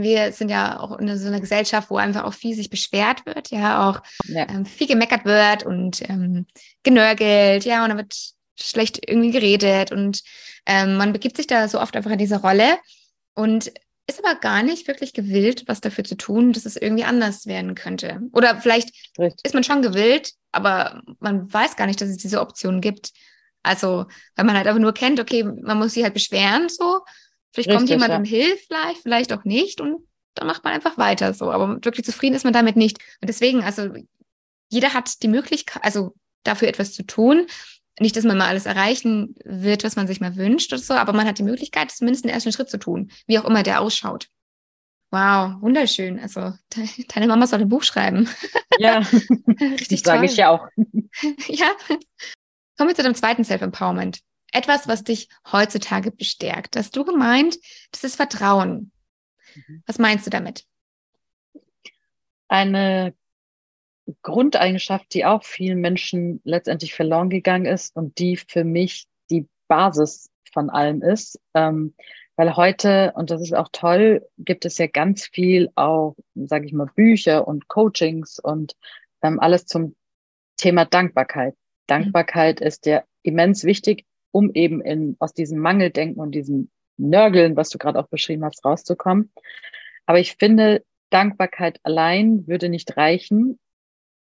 [0.00, 3.50] wir sind ja auch in so einer Gesellschaft, wo einfach auch viel sich beschwert wird,
[3.50, 4.48] ja, auch ja.
[4.48, 6.46] Ähm, viel gemeckert wird und ähm,
[6.82, 8.14] genörgelt, ja, und da wird
[8.58, 10.22] schlecht irgendwie geredet und
[10.66, 12.78] ähm, man begibt sich da so oft einfach in diese Rolle
[13.34, 13.72] und
[14.06, 17.74] ist aber gar nicht wirklich gewillt, was dafür zu tun, dass es irgendwie anders werden
[17.74, 18.20] könnte.
[18.32, 19.40] Oder vielleicht Richtig.
[19.44, 23.12] ist man schon gewillt, aber man weiß gar nicht, dass es diese Option gibt.
[23.62, 27.00] Also, weil man halt aber nur kennt, okay, man muss sich halt beschweren, so,
[27.52, 28.16] Vielleicht Richtig, kommt jemand ja.
[28.16, 31.50] und hilft vielleicht, vielleicht auch nicht und dann macht man einfach weiter so.
[31.50, 32.98] Aber wirklich zufrieden ist man damit nicht.
[33.20, 33.90] Und deswegen, also
[34.70, 37.46] jeder hat die Möglichkeit, also dafür etwas zu tun.
[38.00, 41.12] Nicht, dass man mal alles erreichen wird, was man sich mal wünscht oder so, aber
[41.12, 44.28] man hat die Möglichkeit, zumindest den ersten Schritt zu tun, wie auch immer der ausschaut.
[45.10, 46.18] Wow, wunderschön.
[46.18, 48.28] Also de deine Mama soll ein Buch schreiben.
[48.78, 49.02] Ja,
[49.60, 50.66] richtig sage ich ja auch.
[51.46, 51.70] ja.
[52.78, 54.20] Kommen wir zu dem zweiten Self-Empowerment
[54.52, 56.76] etwas, was dich heutzutage bestärkt.
[56.76, 57.56] Hast du gemeint,
[57.90, 58.92] das ist Vertrauen.
[59.54, 59.82] Mhm.
[59.86, 60.64] Was meinst du damit?
[62.48, 63.14] Eine
[64.22, 70.30] Grundeigenschaft, die auch vielen Menschen letztendlich verloren gegangen ist und die für mich die Basis
[70.52, 71.40] von allem ist.
[71.54, 71.94] Ähm,
[72.36, 76.72] weil heute, und das ist auch toll, gibt es ja ganz viel auch, sage ich
[76.72, 78.74] mal, Bücher und Coachings und
[79.22, 79.94] ähm, alles zum
[80.56, 81.54] Thema Dankbarkeit.
[81.86, 82.66] Dankbarkeit mhm.
[82.66, 87.78] ist ja immens wichtig, um eben in, aus diesem Mangeldenken und diesem Nörgeln, was du
[87.78, 89.32] gerade auch beschrieben hast, rauszukommen.
[90.06, 93.58] Aber ich finde, Dankbarkeit allein würde nicht reichen,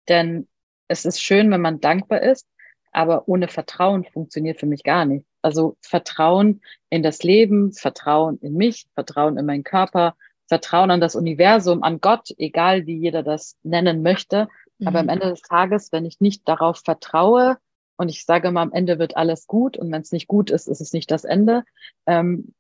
[0.09, 0.49] denn
[0.89, 2.47] es ist schön, wenn man dankbar ist,
[2.93, 5.27] aber ohne Vertrauen funktioniert für mich gar nicht.
[5.43, 10.17] Also Vertrauen in das Leben, Vertrauen in mich, Vertrauen in meinen Körper,
[10.49, 14.49] Vertrauen an das Universum, an Gott, egal wie jeder das nennen möchte.
[14.79, 14.89] Mhm.
[14.89, 17.59] Aber am Ende des Tages, wenn ich nicht darauf vertraue,
[17.97, 20.69] und ich sage mal, am Ende wird alles gut und wenn es nicht gut ist,
[20.69, 21.65] ist es nicht das Ende,
[22.07, 22.55] ähm,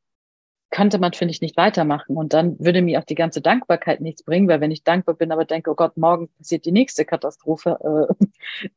[0.70, 2.16] könnte man, finde ich, nicht weitermachen.
[2.16, 5.32] Und dann würde mir auch die ganze Dankbarkeit nichts bringen, weil wenn ich dankbar bin,
[5.32, 7.78] aber denke, oh Gott, morgen passiert die nächste Katastrophe,
[8.18, 8.26] äh,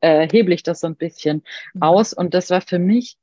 [0.00, 1.42] äh, hebel ich das so ein bisschen
[1.74, 1.82] mhm.
[1.82, 2.12] aus.
[2.12, 3.18] Und das war für mich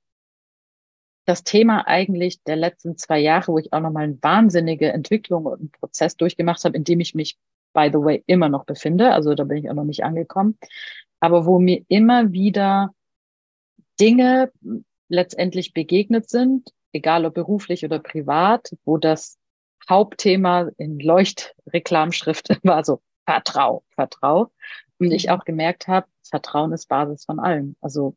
[1.25, 5.59] das Thema eigentlich der letzten zwei Jahre, wo ich auch nochmal eine wahnsinnige Entwicklung und
[5.59, 7.37] einen Prozess durchgemacht habe, in dem ich mich,
[7.73, 9.11] by the way, immer noch befinde.
[9.11, 10.57] Also da bin ich auch noch nicht angekommen.
[11.19, 12.93] Aber wo mir immer wieder
[13.99, 14.51] Dinge
[15.09, 19.37] letztendlich begegnet sind, egal ob beruflich oder privat, wo das
[19.89, 24.51] Hauptthema in Leuchtreklamschrift war so Vertrau, Vertrau.
[24.99, 25.33] Und ich mhm.
[25.33, 27.75] auch gemerkt habe, Vertrauen ist Basis von allem.
[27.81, 28.15] Also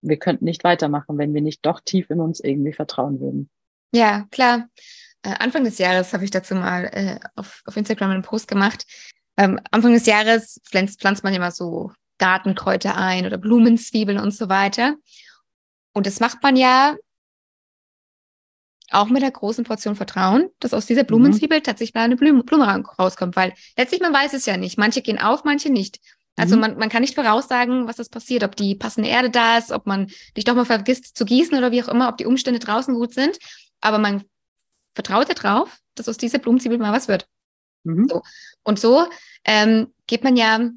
[0.00, 3.50] wir könnten nicht weitermachen, wenn wir nicht doch tief in uns irgendwie vertrauen würden.
[3.92, 4.68] Ja, klar.
[5.22, 8.84] Äh, Anfang des Jahres habe ich dazu mal äh, auf, auf Instagram einen Post gemacht.
[9.36, 14.48] Ähm, Anfang des Jahres pflanzt, pflanzt man immer so Gartenkräuter ein oder Blumenzwiebeln und so
[14.48, 14.96] weiter.
[15.92, 16.96] Und das macht man ja
[18.90, 21.08] auch mit der großen Portion Vertrauen, dass aus dieser mhm.
[21.08, 21.62] Blumenzwiebel mhm.
[21.62, 22.66] tatsächlich mal eine Blume, Blume
[22.98, 24.78] rauskommt, weil letztlich man weiß es ja nicht.
[24.78, 26.00] Manche gehen auf, manche nicht.
[26.36, 26.60] Also mhm.
[26.60, 29.86] man, man kann nicht voraussagen, was das passiert, ob die passende Erde da ist, ob
[29.86, 32.94] man dich doch mal vergisst zu gießen oder wie auch immer, ob die Umstände draußen
[32.94, 33.38] gut sind.
[33.80, 34.24] Aber man
[34.94, 37.26] vertraut ja drauf, dass aus dieser Blumenzwiebel mal was wird.
[37.84, 38.08] Mhm.
[38.08, 38.22] So.
[38.62, 39.06] Und so
[39.44, 40.70] ähm, geht man ja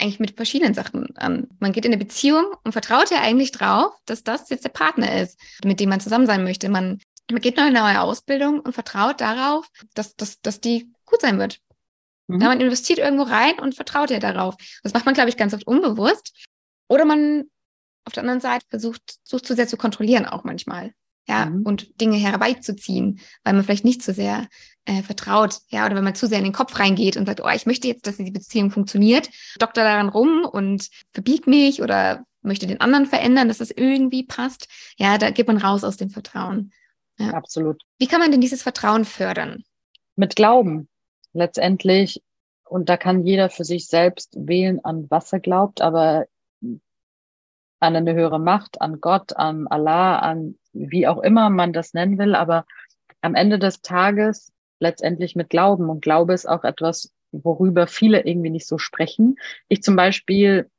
[0.00, 1.48] eigentlich mit verschiedenen Sachen an.
[1.58, 5.20] Man geht in eine Beziehung und vertraut ja eigentlich drauf, dass das jetzt der Partner
[5.20, 6.68] ist, mit dem man zusammen sein möchte.
[6.68, 7.00] Man
[7.30, 11.20] man geht noch in eine neue Ausbildung und vertraut darauf, dass, dass, dass die gut
[11.20, 11.60] sein wird.
[12.26, 12.40] Mhm.
[12.40, 14.54] Ja, man investiert irgendwo rein und vertraut ja darauf.
[14.82, 16.46] Das macht man, glaube ich, ganz oft unbewusst.
[16.88, 17.44] Oder man
[18.04, 20.92] auf der anderen Seite versucht, sucht zu sehr zu kontrollieren auch manchmal.
[21.28, 21.62] Ja, mhm.
[21.62, 24.48] und Dinge herbeizuziehen, weil man vielleicht nicht zu sehr
[24.86, 27.48] äh, vertraut, ja, oder wenn man zu sehr in den Kopf reingeht und sagt, oh,
[27.54, 32.66] ich möchte jetzt, dass die Beziehung funktioniert, doktor daran rum und verbiegt mich oder möchte
[32.66, 34.68] den anderen verändern, dass das irgendwie passt.
[34.96, 36.72] Ja, da geht man raus aus dem Vertrauen.
[37.18, 37.30] Ja.
[37.34, 37.82] Absolut.
[37.98, 39.62] Wie kann man denn dieses Vertrauen fördern?
[40.16, 40.88] Mit Glauben
[41.32, 42.22] letztendlich.
[42.64, 46.26] Und da kann jeder für sich selbst wählen, an was er glaubt, aber
[47.82, 52.16] an eine höhere Macht, an Gott, an Allah, an wie auch immer man das nennen
[52.16, 52.64] will, aber
[53.20, 55.90] am Ende des Tages letztendlich mit Glauben.
[55.90, 59.36] Und Glaube ist auch etwas, worüber viele irgendwie nicht so sprechen.
[59.68, 60.70] Ich zum Beispiel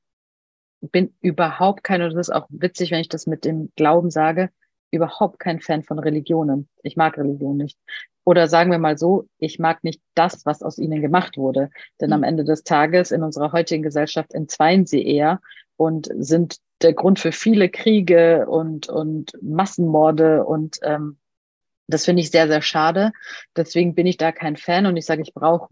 [0.80, 4.50] bin überhaupt kein, und das ist auch witzig, wenn ich das mit dem Glauben sage,
[4.92, 6.70] überhaupt kein Fan von Religionen.
[6.84, 7.78] Ich mag Religion nicht.
[8.24, 11.70] Oder sagen wir mal so, ich mag nicht das, was aus ihnen gemacht wurde.
[12.00, 12.14] Denn mhm.
[12.14, 15.42] am Ende des Tages in unserer heutigen Gesellschaft entzweien sie eher
[15.84, 21.18] und sind der Grund für viele Kriege und, und Massenmorde und ähm,
[21.88, 23.12] das finde ich sehr, sehr schade.
[23.56, 25.68] Deswegen bin ich da kein Fan und ich sage, ich brauche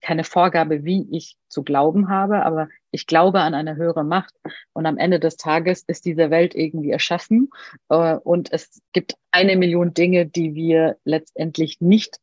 [0.00, 4.34] keine Vorgabe, wie ich zu glauben habe, aber ich glaube an eine höhere Macht.
[4.72, 7.50] Und am Ende des Tages ist diese Welt irgendwie erschaffen
[7.88, 12.18] äh, und es gibt eine Million Dinge, die wir letztendlich nicht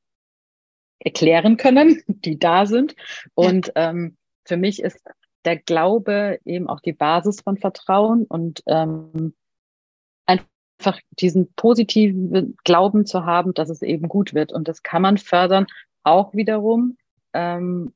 [0.99, 2.95] erklären können, die da sind.
[3.33, 5.01] Und ähm, für mich ist
[5.45, 9.33] der Glaube eben auch die Basis von Vertrauen und ähm,
[10.25, 14.51] einfach diesen positiven Glauben zu haben, dass es eben gut wird.
[14.51, 15.67] Und das kann man fördern,
[16.03, 16.97] auch wiederum
[17.33, 17.93] ähm,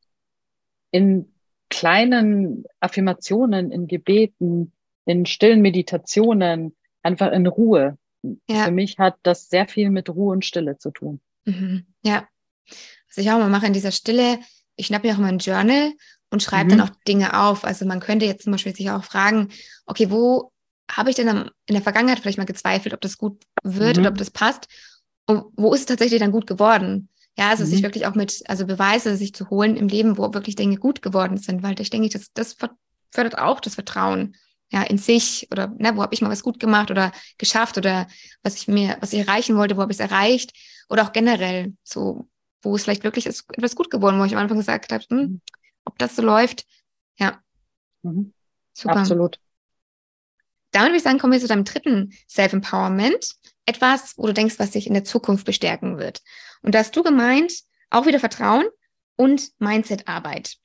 [0.92, 1.34] in
[1.70, 4.72] kleinen Affirmationen, in Gebeten,
[5.06, 7.98] in stillen Meditationen, einfach in Ruhe.
[8.50, 8.66] Ja.
[8.66, 11.20] Für mich hat das sehr viel mit Ruhe und Stille zu tun.
[11.46, 11.86] Mhm.
[12.04, 12.28] Ja.
[13.08, 14.40] Was ich auch mal mache in dieser Stille,
[14.76, 15.94] ich schnappe mir auch mal ein Journal
[16.30, 16.78] und schreibe mhm.
[16.78, 17.64] dann auch Dinge auf.
[17.64, 19.50] Also man könnte jetzt zum Beispiel sich auch fragen,
[19.86, 20.52] okay, wo
[20.90, 24.02] habe ich denn in der Vergangenheit vielleicht mal gezweifelt, ob das gut wird mhm.
[24.02, 24.68] oder ob das passt?
[25.26, 27.10] Und wo ist es tatsächlich dann gut geworden?
[27.38, 27.70] Ja, also mhm.
[27.70, 31.02] sich wirklich auch mit, also Beweise sich zu holen im Leben, wo wirklich Dinge gut
[31.02, 32.56] geworden sind, weil ich denke, das, das
[33.12, 34.36] fördert auch das Vertrauen
[34.70, 38.08] ja, in sich oder ne, wo habe ich mal was gut gemacht oder geschafft oder
[38.44, 40.52] was ich mir, was ich erreichen wollte, wo habe ich es erreicht
[40.90, 42.28] oder auch generell so,
[42.62, 45.18] wo es vielleicht wirklich ist, etwas gut geworden, wo ich am Anfang gesagt habe, hm,
[45.18, 45.42] mhm.
[45.88, 46.66] Ob das so läuft,
[47.18, 47.42] ja.
[48.04, 48.34] Mhm.
[48.74, 48.98] Super.
[48.98, 49.40] Absolut.
[50.72, 53.36] Damit würde ich sagen, kommen wir zu deinem dritten Self-Empowerment.
[53.66, 56.22] Etwas, wo du denkst, was dich in der Zukunft bestärken wird.
[56.62, 57.54] Und da hast du gemeint,
[57.90, 58.66] auch wieder Vertrauen
[59.16, 60.58] und Mindset-Arbeit.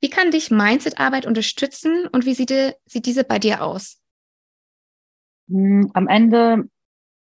[0.00, 4.00] Wie kann dich Mindset-Arbeit unterstützen und wie sieht, die, sieht diese bei dir aus?
[5.48, 6.64] Hm, am Ende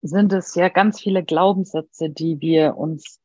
[0.00, 3.20] sind es ja ganz viele Glaubenssätze, die wir uns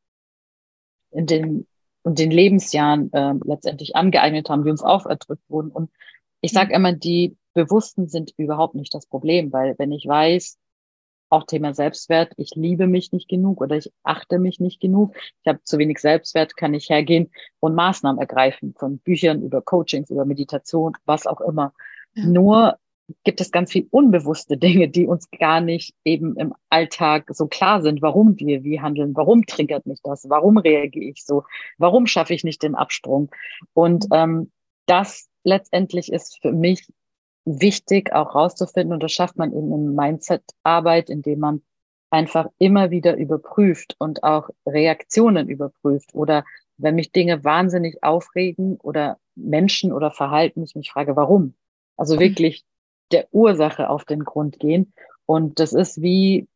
[1.10, 1.66] in den,
[2.04, 5.70] in den Lebensjahren äh, letztendlich angeeignet haben, die uns auferdrückt wurden.
[5.70, 5.90] Und
[6.40, 6.74] ich sage mhm.
[6.74, 10.58] immer, die Bewussten sind überhaupt nicht das Problem, weil wenn ich weiß,
[11.30, 15.48] auch Thema Selbstwert, ich liebe mich nicht genug oder ich achte mich nicht genug, ich
[15.48, 17.30] habe zu wenig Selbstwert, kann ich hergehen
[17.60, 21.74] und Maßnahmen ergreifen, von Büchern über Coachings, über Meditation, was auch immer.
[22.14, 22.26] Ja.
[22.26, 22.78] Nur
[23.24, 27.82] gibt es ganz viel unbewusste Dinge, die uns gar nicht eben im Alltag so klar
[27.82, 31.44] sind, warum wir wie handeln, warum triggert mich das, warum reagiere ich so,
[31.78, 33.30] warum schaffe ich nicht den Absprung.
[33.72, 34.16] Und mhm.
[34.16, 34.52] ähm,
[34.86, 36.86] das letztendlich ist für mich
[37.44, 41.62] wichtig auch rauszufinden und das schafft man eben in Mindset-Arbeit, indem man
[42.10, 46.44] einfach immer wieder überprüft und auch Reaktionen überprüft oder
[46.76, 51.54] wenn mich Dinge wahnsinnig aufregen oder Menschen oder Verhalten, ich mich frage, warum?
[51.96, 52.20] Also mhm.
[52.20, 52.64] wirklich
[53.12, 54.92] der Ursache auf den Grund gehen.
[55.26, 56.48] Und das ist wie,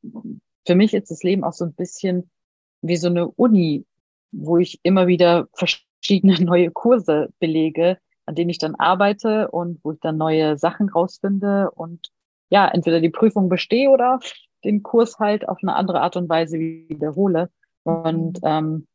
[0.66, 2.30] für mich ist das Leben auch so ein bisschen
[2.80, 3.84] wie so eine Uni,
[4.32, 9.92] wo ich immer wieder verschiedene neue Kurse belege, an denen ich dann arbeite und wo
[9.92, 12.10] ich dann neue Sachen rausfinde und
[12.50, 14.20] ja, entweder die Prüfung bestehe oder
[14.64, 17.50] den Kurs halt auf eine andere Art und Weise wiederhole.
[17.82, 18.86] Und ähm,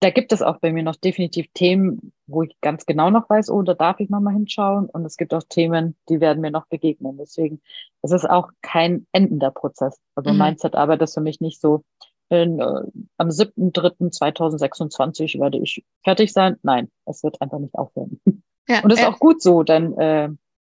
[0.00, 3.48] da gibt es auch bei mir noch definitiv Themen, wo ich ganz genau noch weiß,
[3.50, 4.86] oh, da darf ich nochmal hinschauen.
[4.86, 7.16] Und es gibt auch Themen, die werden mir noch begegnen.
[7.16, 7.62] Deswegen
[8.02, 9.98] es ist auch kein endender Prozess.
[10.14, 10.38] Also mhm.
[10.38, 11.84] Mindset-Arbeit ist für mich nicht so,
[12.28, 12.82] in, äh,
[13.16, 16.56] am 7.3.2026 werde ich fertig sein.
[16.62, 18.20] Nein, es wird einfach nicht aufhören.
[18.66, 20.30] Ja, Und das ist auch gut so, denn äh,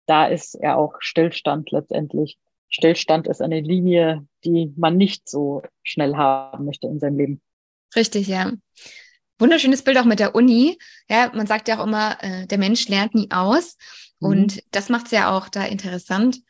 [0.07, 2.37] da ist ja auch Stillstand letztendlich.
[2.68, 7.40] Stillstand ist eine Linie, die man nicht so schnell haben möchte in seinem Leben.
[7.94, 8.50] Richtig, ja.
[9.38, 10.79] Wunderschönes Bild auch mit der Uni.
[11.09, 13.77] Ja, man sagt ja auch immer, äh, der Mensch lernt nie aus.
[14.20, 14.29] Mhm.
[14.29, 16.40] Und das macht es ja auch da interessant,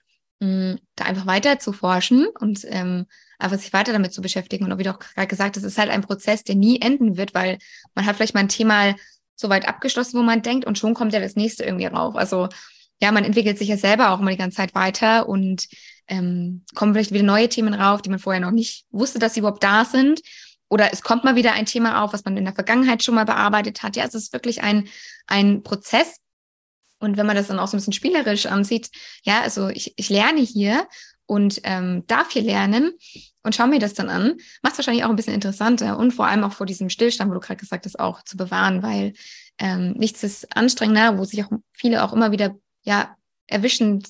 [0.41, 3.07] mh, da einfach weiter zu forschen und ähm,
[3.39, 4.71] einfach sich weiter damit zu beschäftigen.
[4.71, 7.17] Und wie du auch gerade gesagt hast, es ist halt ein Prozess, der nie enden
[7.17, 7.59] wird, weil
[7.95, 8.95] man hat vielleicht mal ein Thema
[9.35, 12.17] so weit abgeschlossen, wo man denkt, und schon kommt ja das nächste irgendwie rauf.
[12.17, 12.49] Also
[13.01, 15.69] ja, man entwickelt sich ja selber auch immer die ganze Zeit weiter und
[16.09, 19.41] ähm, kommen vielleicht wieder neue Themen rauf, die man vorher noch nicht wusste, dass sie
[19.41, 20.23] überhaupt da sind.
[20.69, 23.25] Oder es kommt mal wieder ein Thema auf, was man in der Vergangenheit schon mal
[23.25, 23.97] bearbeitet hat.
[23.97, 24.89] Ja, es ist wirklich ein,
[25.27, 26.17] ein Prozess.
[26.99, 28.91] Und wenn man das dann auch so ein bisschen spielerisch ansieht,
[29.23, 30.89] ja, also ich, ich lerne hier
[31.27, 32.93] und ähm, darf hier lernen
[33.43, 36.27] und schaue mir das dann an, macht es wahrscheinlich auch ein bisschen interessanter und vor
[36.27, 39.13] allem auch vor diesem Stillstand, wo du gerade gesagt hast, auch zu bewahren, weil
[39.59, 44.03] ähm, nichts ist anstrengender, wo sich auch viele auch immer wieder ja erwischen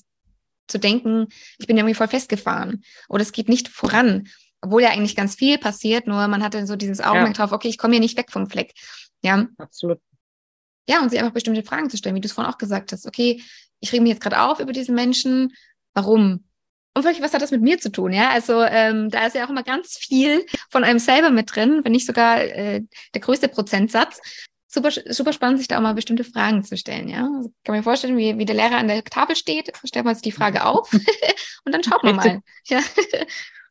[0.68, 4.28] zu denken, ich bin irgendwie voll festgefahren oder es geht nicht voran,
[4.66, 7.44] obwohl ja eigentlich ganz viel passiert, nur man hatte so dieses Augenmerk ja.
[7.44, 8.74] drauf, okay, ich komme hier nicht weg vom Fleck.
[9.22, 9.46] Ja.
[9.58, 10.00] Absolut.
[10.88, 13.06] Ja, und sich einfach bestimmte Fragen zu stellen, wie du es vorhin auch gesagt hast.
[13.06, 13.42] Okay,
[13.80, 15.52] ich rege mich jetzt gerade auf über diesen Menschen.
[15.94, 16.44] Warum?
[16.94, 18.12] Und vielleicht, was hat das mit mir zu tun?
[18.12, 21.80] Ja, also ähm, da ist ja auch immer ganz viel von einem selber mit drin,
[21.84, 22.82] wenn nicht sogar äh,
[23.14, 24.20] der größte Prozentsatz.
[24.66, 27.08] Super, super spannend, sich da auch mal bestimmte Fragen zu stellen.
[27.08, 30.04] Ja, also kann man mir vorstellen, wie, wie der Lehrer an der Tafel steht, stellt
[30.04, 30.92] man sich die Frage auf
[31.64, 32.40] und dann schaut man mal.
[32.66, 32.80] Ja.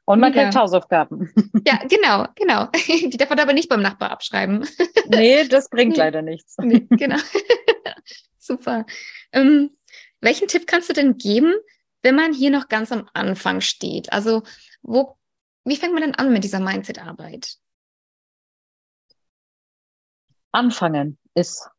[0.06, 1.34] Und man kriegt Hausaufgaben.
[1.68, 2.65] Ja, genau, genau.
[2.88, 4.68] Die darf man aber nicht beim Nachbar abschreiben.
[5.08, 6.58] Nee, das bringt leider nichts.
[6.58, 7.18] Nee, genau.
[8.39, 8.88] Super.
[9.32, 9.78] Ähm,
[10.20, 11.54] welchen Tipp kannst du denn geben,
[12.02, 14.12] wenn man hier noch ganz am Anfang steht?
[14.12, 14.41] Also,
[14.82, 15.15] wo,
[15.63, 17.58] wie fängt man denn an mit dieser Mindset-Arbeit?
[20.52, 21.70] Anfangen ist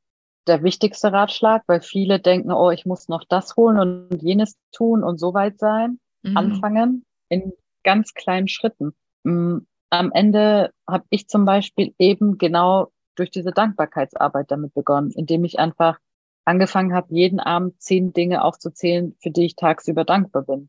[0.46, 5.02] der wichtigste Ratschlag, weil viele denken, oh, ich muss noch das holen und jenes tun
[5.02, 5.98] und so weit sein.
[6.22, 6.36] Mhm.
[6.36, 7.52] Anfangen in
[7.86, 8.94] ganz kleinen Schritten.
[9.22, 9.58] Mm,
[9.90, 15.58] am Ende habe ich zum Beispiel eben genau durch diese Dankbarkeitsarbeit damit begonnen, indem ich
[15.58, 15.98] einfach
[16.44, 20.68] angefangen habe, jeden Abend zehn Dinge aufzuzählen, für die ich tagsüber dankbar bin.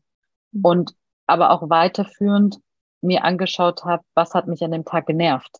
[0.52, 0.64] Mhm.
[0.64, 0.94] Und
[1.26, 2.60] aber auch weiterführend
[3.00, 5.58] mir angeschaut habe, was hat mich an dem Tag genervt.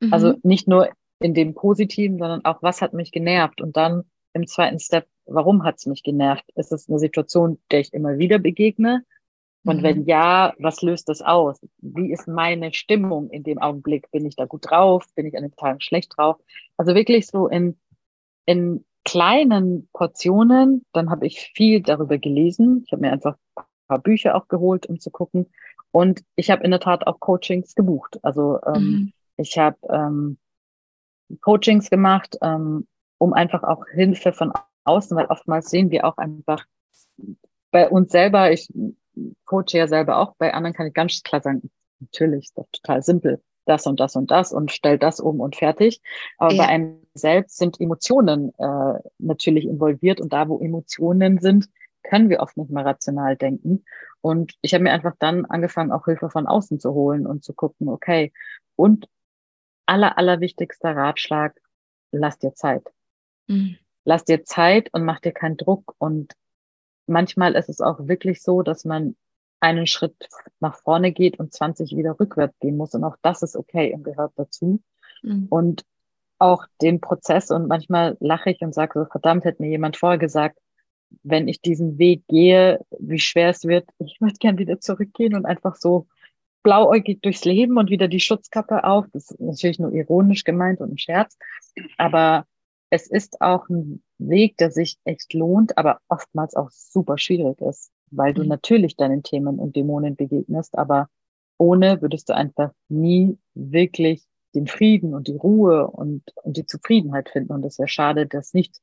[0.00, 0.12] Mhm.
[0.12, 3.60] Also nicht nur in dem Positiven, sondern auch, was hat mich genervt.
[3.60, 6.44] Und dann im zweiten Step, warum hat es mich genervt?
[6.56, 9.04] Ist es eine Situation, der ich immer wieder begegne?
[9.64, 9.82] Und mhm.
[9.82, 11.60] wenn ja, was löst das aus?
[11.78, 14.10] Wie ist meine Stimmung in dem Augenblick?
[14.10, 15.04] Bin ich da gut drauf?
[15.14, 16.36] Bin ich an den Tagen schlecht drauf?
[16.76, 17.78] Also wirklich so in,
[18.44, 22.82] in kleinen Portionen, dann habe ich viel darüber gelesen.
[22.86, 25.46] Ich habe mir einfach ein paar Bücher auch geholt, um zu gucken.
[25.92, 28.18] Und ich habe in der Tat auch Coachings gebucht.
[28.22, 29.12] Also ähm, mhm.
[29.36, 30.38] ich habe ähm,
[31.40, 32.86] Coachings gemacht, ähm,
[33.18, 34.52] um einfach auch Hilfe von
[34.84, 36.64] außen, weil oftmals sehen wir auch einfach
[37.70, 38.68] bei uns selber, ich
[39.44, 41.70] coache ja selber auch, bei anderen kann ich ganz klar sagen,
[42.00, 45.56] natürlich, ist doch total simpel das und das und das und stell das um und
[45.56, 46.00] fertig.
[46.38, 46.62] Aber ja.
[46.62, 51.68] bei einem selbst sind Emotionen äh, natürlich involviert und da, wo Emotionen sind,
[52.02, 53.84] können wir oft nicht mehr rational denken.
[54.20, 57.52] Und ich habe mir einfach dann angefangen, auch Hilfe von außen zu holen und zu
[57.52, 58.32] gucken, okay,
[58.76, 59.08] und
[59.86, 61.60] aller, allerwichtigster Ratschlag,
[62.10, 62.92] lass dir Zeit.
[63.46, 63.76] Mhm.
[64.04, 65.94] Lass dir Zeit und mach dir keinen Druck.
[65.98, 66.32] Und
[67.12, 69.14] manchmal ist es auch wirklich so, dass man
[69.60, 70.16] einen Schritt
[70.58, 72.94] nach vorne geht und 20 wieder rückwärts gehen muss.
[72.94, 74.80] Und auch das ist okay und gehört dazu.
[75.22, 75.46] Mhm.
[75.48, 75.84] Und
[76.38, 80.18] auch den Prozess und manchmal lache ich und sage so, verdammt, hätte mir jemand vorher
[80.18, 80.58] gesagt,
[81.22, 85.46] wenn ich diesen Weg gehe, wie schwer es wird, ich möchte gern wieder zurückgehen und
[85.46, 86.08] einfach so
[86.64, 89.06] blauäugig durchs Leben und wieder die Schutzkappe auf.
[89.12, 91.36] Das ist natürlich nur ironisch gemeint und ein Scherz.
[91.98, 92.46] Aber
[92.92, 97.90] es ist auch ein Weg, der sich echt lohnt, aber oftmals auch super schwierig ist
[98.12, 98.48] weil du mhm.
[98.48, 101.08] natürlich deinen Themen und Dämonen begegnest, aber
[101.58, 104.22] ohne würdest du einfach nie wirklich
[104.54, 107.52] den Frieden und die Ruhe und, und die Zufriedenheit finden.
[107.52, 108.80] Und es wäre schade, das nicht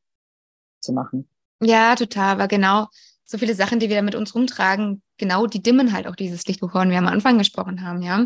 [0.79, 1.29] zu machen.
[1.61, 2.87] Ja, total, weil genau
[3.25, 6.45] so viele Sachen, die wir da mit uns rumtragen, genau die dimmen halt auch dieses
[6.47, 8.25] Licht, wovon wir am Anfang gesprochen haben, ja.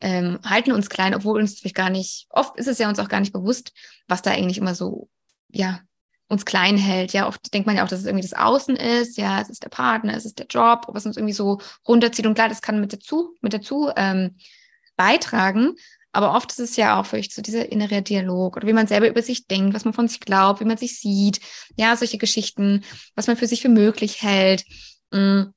[0.00, 3.08] Ähm, halten uns klein, obwohl uns vielleicht gar nicht, oft ist es ja uns auch
[3.08, 3.72] gar nicht bewusst,
[4.08, 5.08] was da eigentlich immer so,
[5.48, 5.80] ja,
[6.28, 7.12] uns klein hält.
[7.12, 9.62] Ja, oft denkt man ja auch, dass es irgendwie das Außen ist, ja, es ist
[9.62, 12.26] der Partner, es ist der Job, was uns irgendwie so runterzieht.
[12.26, 14.36] Und klar, das kann mit dazu, mit dazu ähm,
[14.96, 15.76] beitragen.
[16.12, 19.08] Aber oft ist es ja auch vielleicht so dieser innere Dialog oder wie man selber
[19.08, 21.40] über sich denkt, was man von sich glaubt, wie man sich sieht.
[21.76, 22.84] Ja, solche Geschichten,
[23.16, 24.64] was man für sich für möglich hält,
[25.10, 25.54] mh, mm,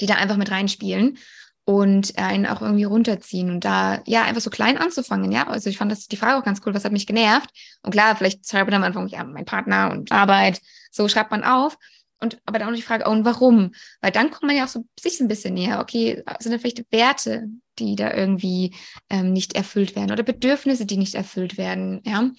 [0.00, 1.18] die da einfach mit reinspielen
[1.66, 5.48] und einen auch irgendwie runterziehen und da ja einfach so klein anzufangen, ja.
[5.48, 7.50] Also ich fand das die Frage auch ganz cool, was hat mich genervt?
[7.82, 10.60] Und klar, vielleicht schreibt man am Anfang, ja, mein Partner und Arbeit,
[10.92, 11.76] so schreibt man auf.
[12.20, 13.74] Und aber dann auch die Frage, oh, und warum?
[14.00, 15.80] Weil dann kommt man ja auch so sich ein bisschen näher.
[15.80, 17.48] Okay, sind da vielleicht Werte,
[17.80, 18.72] die da irgendwie
[19.10, 22.30] ähm, nicht erfüllt werden oder Bedürfnisse, die nicht erfüllt werden, ja.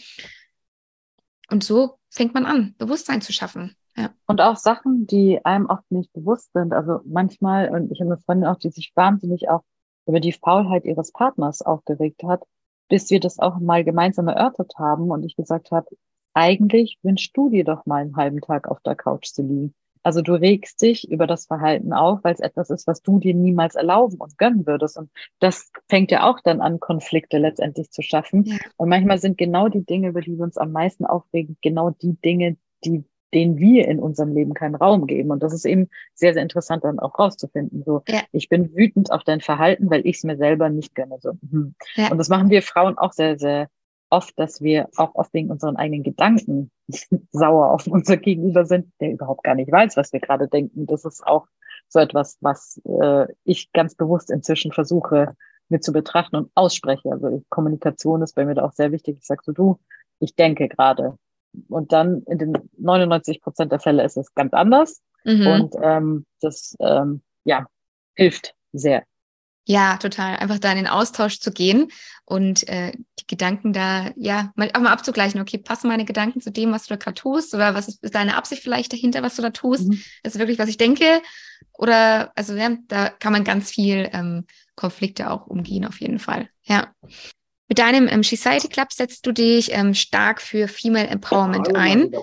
[1.50, 3.76] Und so fängt man an, Bewusstsein zu schaffen.
[3.98, 4.12] Ja.
[4.28, 6.74] Und auch Sachen, die einem oft nicht bewusst sind.
[6.74, 9.64] Also manchmal, und ich habe eine Freundin auch, die sich wahnsinnig auch
[10.06, 12.44] über die Faulheit ihres Partners aufgeregt hat,
[12.90, 15.88] bis wir das auch mal gemeinsam erörtert haben und ich gesagt habe,
[16.34, 19.74] eigentlich wünschst du dir doch mal einen halben Tag auf der Couch zu liegen.
[20.04, 23.34] Also du regst dich über das Verhalten auf, weil es etwas ist, was du dir
[23.34, 24.98] niemals erlauben und gönnen würdest.
[24.98, 28.46] Und das fängt ja auch dann an, Konflikte letztendlich zu schaffen.
[28.46, 28.56] Ja.
[28.78, 32.14] Und manchmal sind genau die Dinge, über die wir uns am meisten aufregen, genau die
[32.22, 32.56] Dinge,
[32.86, 35.32] die denen wir in unserem Leben keinen Raum geben.
[35.32, 37.84] Und das ist eben sehr, sehr interessant dann auch rauszufinden.
[37.86, 38.22] So, ja.
[38.32, 41.18] ich bin wütend auf dein Verhalten, weil ich es mir selber nicht gönne.
[41.20, 41.76] So, hm.
[41.96, 42.10] ja.
[42.12, 43.70] Und das machen wir Frauen auch sehr, sehr
[44.10, 46.72] oft, dass wir auch oft wegen unseren eigenen Gedanken
[47.32, 50.86] sauer auf unser Gegenüber sind, der überhaupt gar nicht weiß, was wir gerade denken.
[50.86, 51.48] Das ist auch
[51.90, 55.36] so etwas, was äh, ich ganz bewusst inzwischen versuche
[55.70, 57.12] mit zu betrachten und ausspreche.
[57.12, 59.18] Also Kommunikation ist bei mir da auch sehr wichtig.
[59.20, 59.80] Ich sage so, du,
[60.20, 61.18] ich denke gerade.
[61.70, 65.02] Und dann in den 99 Prozent der Fälle ist es ganz anders.
[65.24, 65.48] Mhm.
[65.48, 67.68] Und ähm, das ähm, ja,
[68.16, 69.04] hilft sehr.
[69.70, 70.38] Ja, total.
[70.38, 71.92] Einfach da in den Austausch zu gehen
[72.24, 76.52] und äh, die Gedanken da, ja, mal, auch mal abzugleichen, okay, passen meine Gedanken zu
[76.52, 77.54] dem, was du da gerade tust?
[77.54, 79.90] Oder was ist, ist, deine Absicht vielleicht dahinter, was du da tust?
[79.90, 80.02] Mhm.
[80.24, 81.22] Ist wirklich, was ich denke?
[81.74, 86.48] Oder, also ja, da kann man ganz viel ähm, Konflikte auch umgehen, auf jeden Fall.
[86.64, 86.94] Ja.
[87.70, 92.14] Mit deinem ähm, Society Club setzt du dich ähm, stark für Female Empowerment ein.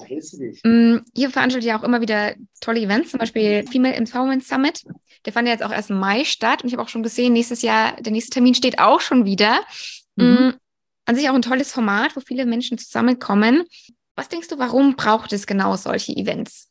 [0.64, 4.84] Ähm, ihr veranstaltet ja auch immer wieder tolle Events, zum Beispiel Female Empowerment Summit.
[5.26, 7.34] Der fand ja jetzt auch erst im Mai statt und ich habe auch schon gesehen,
[7.34, 9.60] nächstes Jahr, der nächste Termin steht auch schon wieder.
[10.16, 10.24] Mhm.
[10.24, 10.54] Mm,
[11.06, 13.64] an sich auch ein tolles Format, wo viele Menschen zusammenkommen.
[14.16, 16.70] Was denkst du, warum braucht es genau solche Events?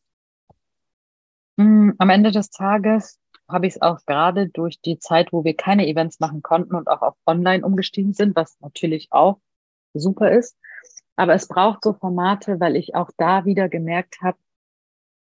[1.57, 3.19] Mm, am Ende des Tages
[3.53, 6.87] habe ich es auch gerade durch die Zeit, wo wir keine Events machen konnten und
[6.87, 9.39] auch auf Online umgestiegen sind, was natürlich auch
[9.93, 10.57] super ist.
[11.15, 14.37] Aber es braucht so Formate, weil ich auch da wieder gemerkt habe,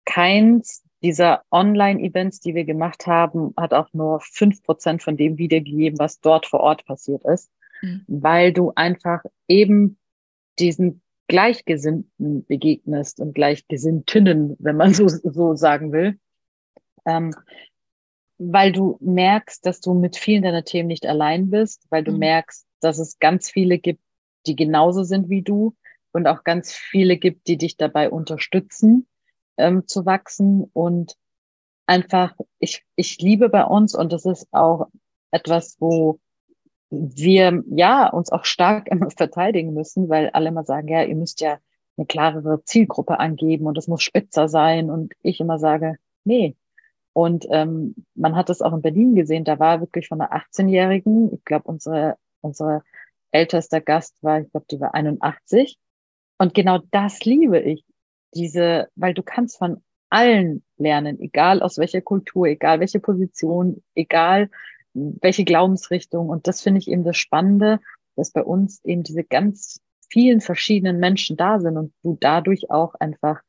[0.06, 6.00] keins dieser Online-Events, die wir gemacht haben, hat auch nur fünf Prozent von dem wiedergegeben,
[6.00, 8.04] was dort vor Ort passiert ist, mhm.
[8.08, 9.98] weil du einfach eben
[10.60, 16.20] diesen Gleichgesinnten begegnest und Gleichgesinntinnen, wenn man so, so sagen will.
[17.06, 17.34] Ähm,
[18.38, 22.20] weil du merkst, dass du mit vielen deiner Themen nicht allein bist, weil du mhm.
[22.20, 24.02] merkst, dass es ganz viele gibt,
[24.46, 25.76] die genauso sind wie du
[26.12, 29.08] und auch ganz viele gibt, die dich dabei unterstützen
[29.58, 31.16] ähm, zu wachsen und
[31.88, 34.88] einfach, ich, ich liebe bei uns und das ist auch
[35.32, 36.20] etwas, wo
[36.90, 41.42] wir ja uns auch stark immer verteidigen müssen, weil alle immer sagen, ja, ihr müsst
[41.42, 41.58] ja
[41.98, 46.56] eine klarere Zielgruppe angeben und es muss spitzer sein und ich immer sage, nee,
[47.18, 51.34] und ähm, man hat es auch in Berlin gesehen, da war wirklich von einer 18-Jährigen,
[51.34, 52.84] ich glaube, unsere, unsere
[53.32, 55.80] ältester Gast war, ich glaube, die war 81.
[56.38, 57.84] Und genau das liebe ich.
[58.36, 64.52] Diese, weil du kannst von allen lernen, egal aus welcher Kultur, egal welche Position, egal
[64.94, 66.30] welche Glaubensrichtung.
[66.30, 67.80] Und das finde ich eben das Spannende,
[68.16, 72.94] dass bei uns eben diese ganz vielen verschiedenen Menschen da sind und du dadurch auch
[72.94, 73.42] einfach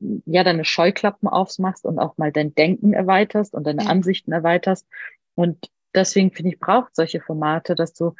[0.00, 3.86] ja deine Scheuklappen aufmachst und auch mal dein Denken erweiterst und deine.
[3.88, 4.86] Ansichten erweiterst.
[5.34, 8.14] Und deswegen finde ich, braucht solche Formate, dass du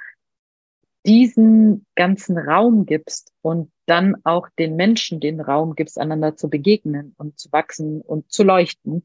[1.06, 7.14] diesen ganzen Raum gibst und dann auch den Menschen den Raum gibst, einander zu begegnen
[7.16, 9.04] und zu wachsen und zu leuchten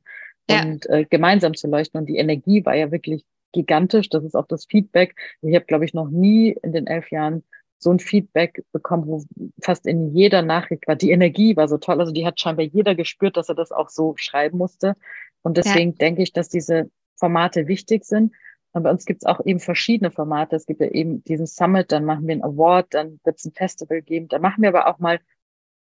[0.50, 0.64] ja.
[0.64, 2.00] und äh, gemeinsam zu leuchten.
[2.02, 4.10] Und die Energie war ja wirklich gigantisch.
[4.10, 5.16] Das ist auch das Feedback.
[5.42, 7.44] Ich habe, glaube ich, noch nie in den elf Jahren
[7.84, 9.24] so ein Feedback bekommen, wo
[9.62, 12.00] fast in jeder Nachricht war, die Energie war so toll.
[12.00, 14.96] Also die hat scheinbar jeder gespürt, dass er das auch so schreiben musste.
[15.42, 15.98] Und deswegen ja.
[15.98, 18.34] denke ich, dass diese Formate wichtig sind.
[18.72, 20.56] Und bei uns gibt es auch eben verschiedene Formate.
[20.56, 23.54] Es gibt ja eben diesen Summit, dann machen wir einen Award, dann wird es ein
[23.54, 24.28] Festival geben.
[24.30, 25.20] Da machen wir aber auch mal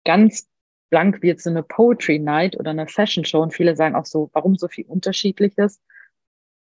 [0.04, 0.48] ganz
[0.90, 3.42] blank wie jetzt so eine Poetry Night oder eine Fashion Show.
[3.42, 5.80] Und viele sagen auch so, warum so viel Unterschiedliches?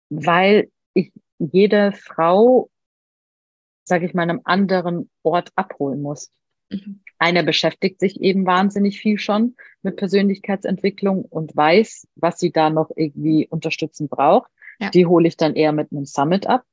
[0.09, 2.69] Weil ich jede Frau
[3.83, 6.31] sage ich mal, einem anderen Ort abholen muss.
[6.69, 7.01] Mhm.
[7.19, 12.91] Einer beschäftigt sich eben wahnsinnig viel schon mit Persönlichkeitsentwicklung und weiß, was sie da noch
[12.95, 14.51] irgendwie unterstützen braucht.
[14.79, 14.89] Ja.
[14.89, 16.63] Die hole ich dann eher mit einem Summit ab.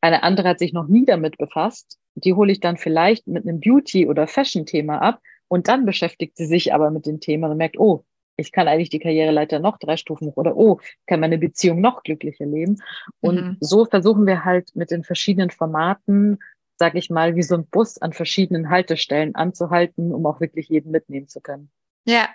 [0.00, 1.98] Eine andere hat sich noch nie damit befasst.
[2.14, 5.20] Die hole ich dann vielleicht mit einem Beauty- oder Fashion-Thema ab.
[5.48, 8.04] Und dann beschäftigt sie sich aber mit dem Thema und merkt, oh,
[8.36, 11.80] ich kann eigentlich die Karriereleiter noch drei Stufen hoch oder oh, ich kann meine Beziehung
[11.80, 12.78] noch glücklicher leben.
[13.20, 13.56] Und mhm.
[13.60, 16.38] so versuchen wir halt mit den verschiedenen Formaten
[16.80, 20.90] sage ich mal, wie so ein Bus an verschiedenen Haltestellen anzuhalten, um auch wirklich jeden
[20.90, 21.70] mitnehmen zu können.
[22.06, 22.30] Ja,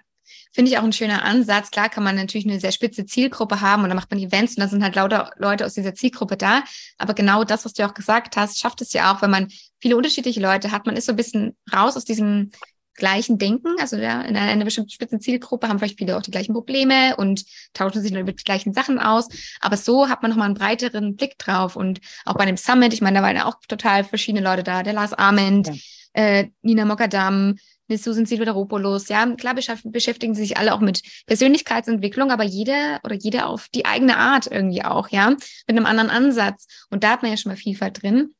[0.51, 1.69] Finde ich auch ein schöner Ansatz.
[1.69, 4.61] Klar kann man natürlich eine sehr spitze Zielgruppe haben und dann macht man Events und
[4.61, 6.63] da sind halt lauter Leute aus dieser Zielgruppe da.
[6.97, 9.95] Aber genau das, was du auch gesagt hast, schafft es ja auch, wenn man viele
[9.97, 10.87] unterschiedliche Leute hat.
[10.87, 12.49] Man ist so ein bisschen raus aus diesem
[12.95, 16.53] gleichen Denken, also ja, in einer, bestimmten spitzen Zielgruppe haben vielleicht viele auch die gleichen
[16.53, 19.27] Probleme und tauschen sich über die gleichen Sachen aus.
[19.59, 21.75] Aber so hat man nochmal einen breiteren Blick drauf.
[21.75, 24.83] Und auch bei dem Summit, ich meine, da waren ja auch total verschiedene Leute da,
[24.83, 25.73] der Lars Arment, ja.
[26.13, 27.55] äh, Nina Mokadam,
[27.87, 29.09] eine Susan Silveropoulos.
[29.09, 33.85] Ja, klar beschäftigen sie sich alle auch mit Persönlichkeitsentwicklung, aber jeder oder jede auf die
[33.85, 36.65] eigene Art irgendwie auch, ja, mit einem anderen Ansatz.
[36.89, 38.33] Und da hat man ja schon mal Vielfalt drin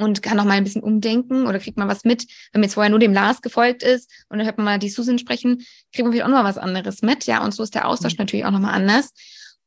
[0.00, 2.74] und kann auch mal ein bisschen umdenken oder kriegt mal was mit, wenn man jetzt
[2.74, 5.58] vorher nur dem Lars gefolgt ist und dann hört man mal die Susan sprechen,
[5.92, 8.14] kriegt man vielleicht auch noch mal was anderes mit, ja, und so ist der Austausch
[8.14, 8.18] mhm.
[8.18, 9.12] natürlich auch nochmal anders.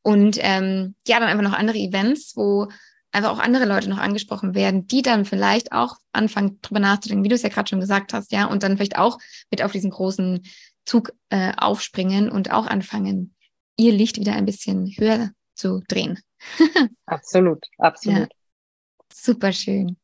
[0.01, 2.67] Und ähm, ja, dann einfach noch andere Events, wo
[3.13, 7.29] einfach auch andere Leute noch angesprochen werden, die dann vielleicht auch anfangen, drüber nachzudenken, wie
[7.29, 9.19] du es ja gerade schon gesagt hast, ja, und dann vielleicht auch
[9.49, 10.41] mit auf diesen großen
[10.85, 13.35] Zug äh, aufspringen und auch anfangen,
[13.77, 16.19] ihr Licht wieder ein bisschen höher zu drehen.
[17.05, 18.19] absolut, absolut.
[18.19, 18.27] Ja.
[19.13, 19.97] Super schön.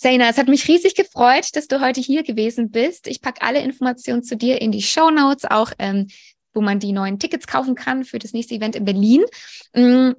[0.00, 3.08] Seina, es hat mich riesig gefreut, dass du heute hier gewesen bist.
[3.08, 6.06] Ich packe alle Informationen zu dir in die Show Notes, auch ähm,
[6.54, 9.24] wo man die neuen Tickets kaufen kann für das nächste Event in Berlin.
[9.74, 10.10] Mm,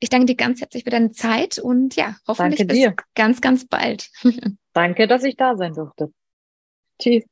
[0.00, 4.10] ich danke dir ganz herzlich für deine Zeit und ja, hoffentlich bis ganz, ganz bald.
[4.74, 6.12] danke, dass ich da sein durfte.
[7.00, 7.24] Tschüss.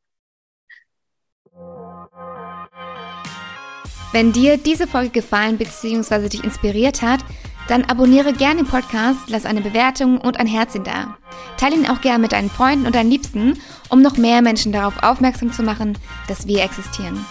[4.12, 6.30] Wenn dir diese Folge gefallen bzw.
[6.30, 7.20] dich inspiriert hat,
[7.68, 11.16] dann abonniere gerne den Podcast, lass eine Bewertung und ein Herzchen da.
[11.56, 13.58] Teile ihn auch gerne mit deinen Freunden und deinen Liebsten,
[13.88, 15.96] um noch mehr Menschen darauf aufmerksam zu machen,
[16.28, 17.24] dass wir existieren.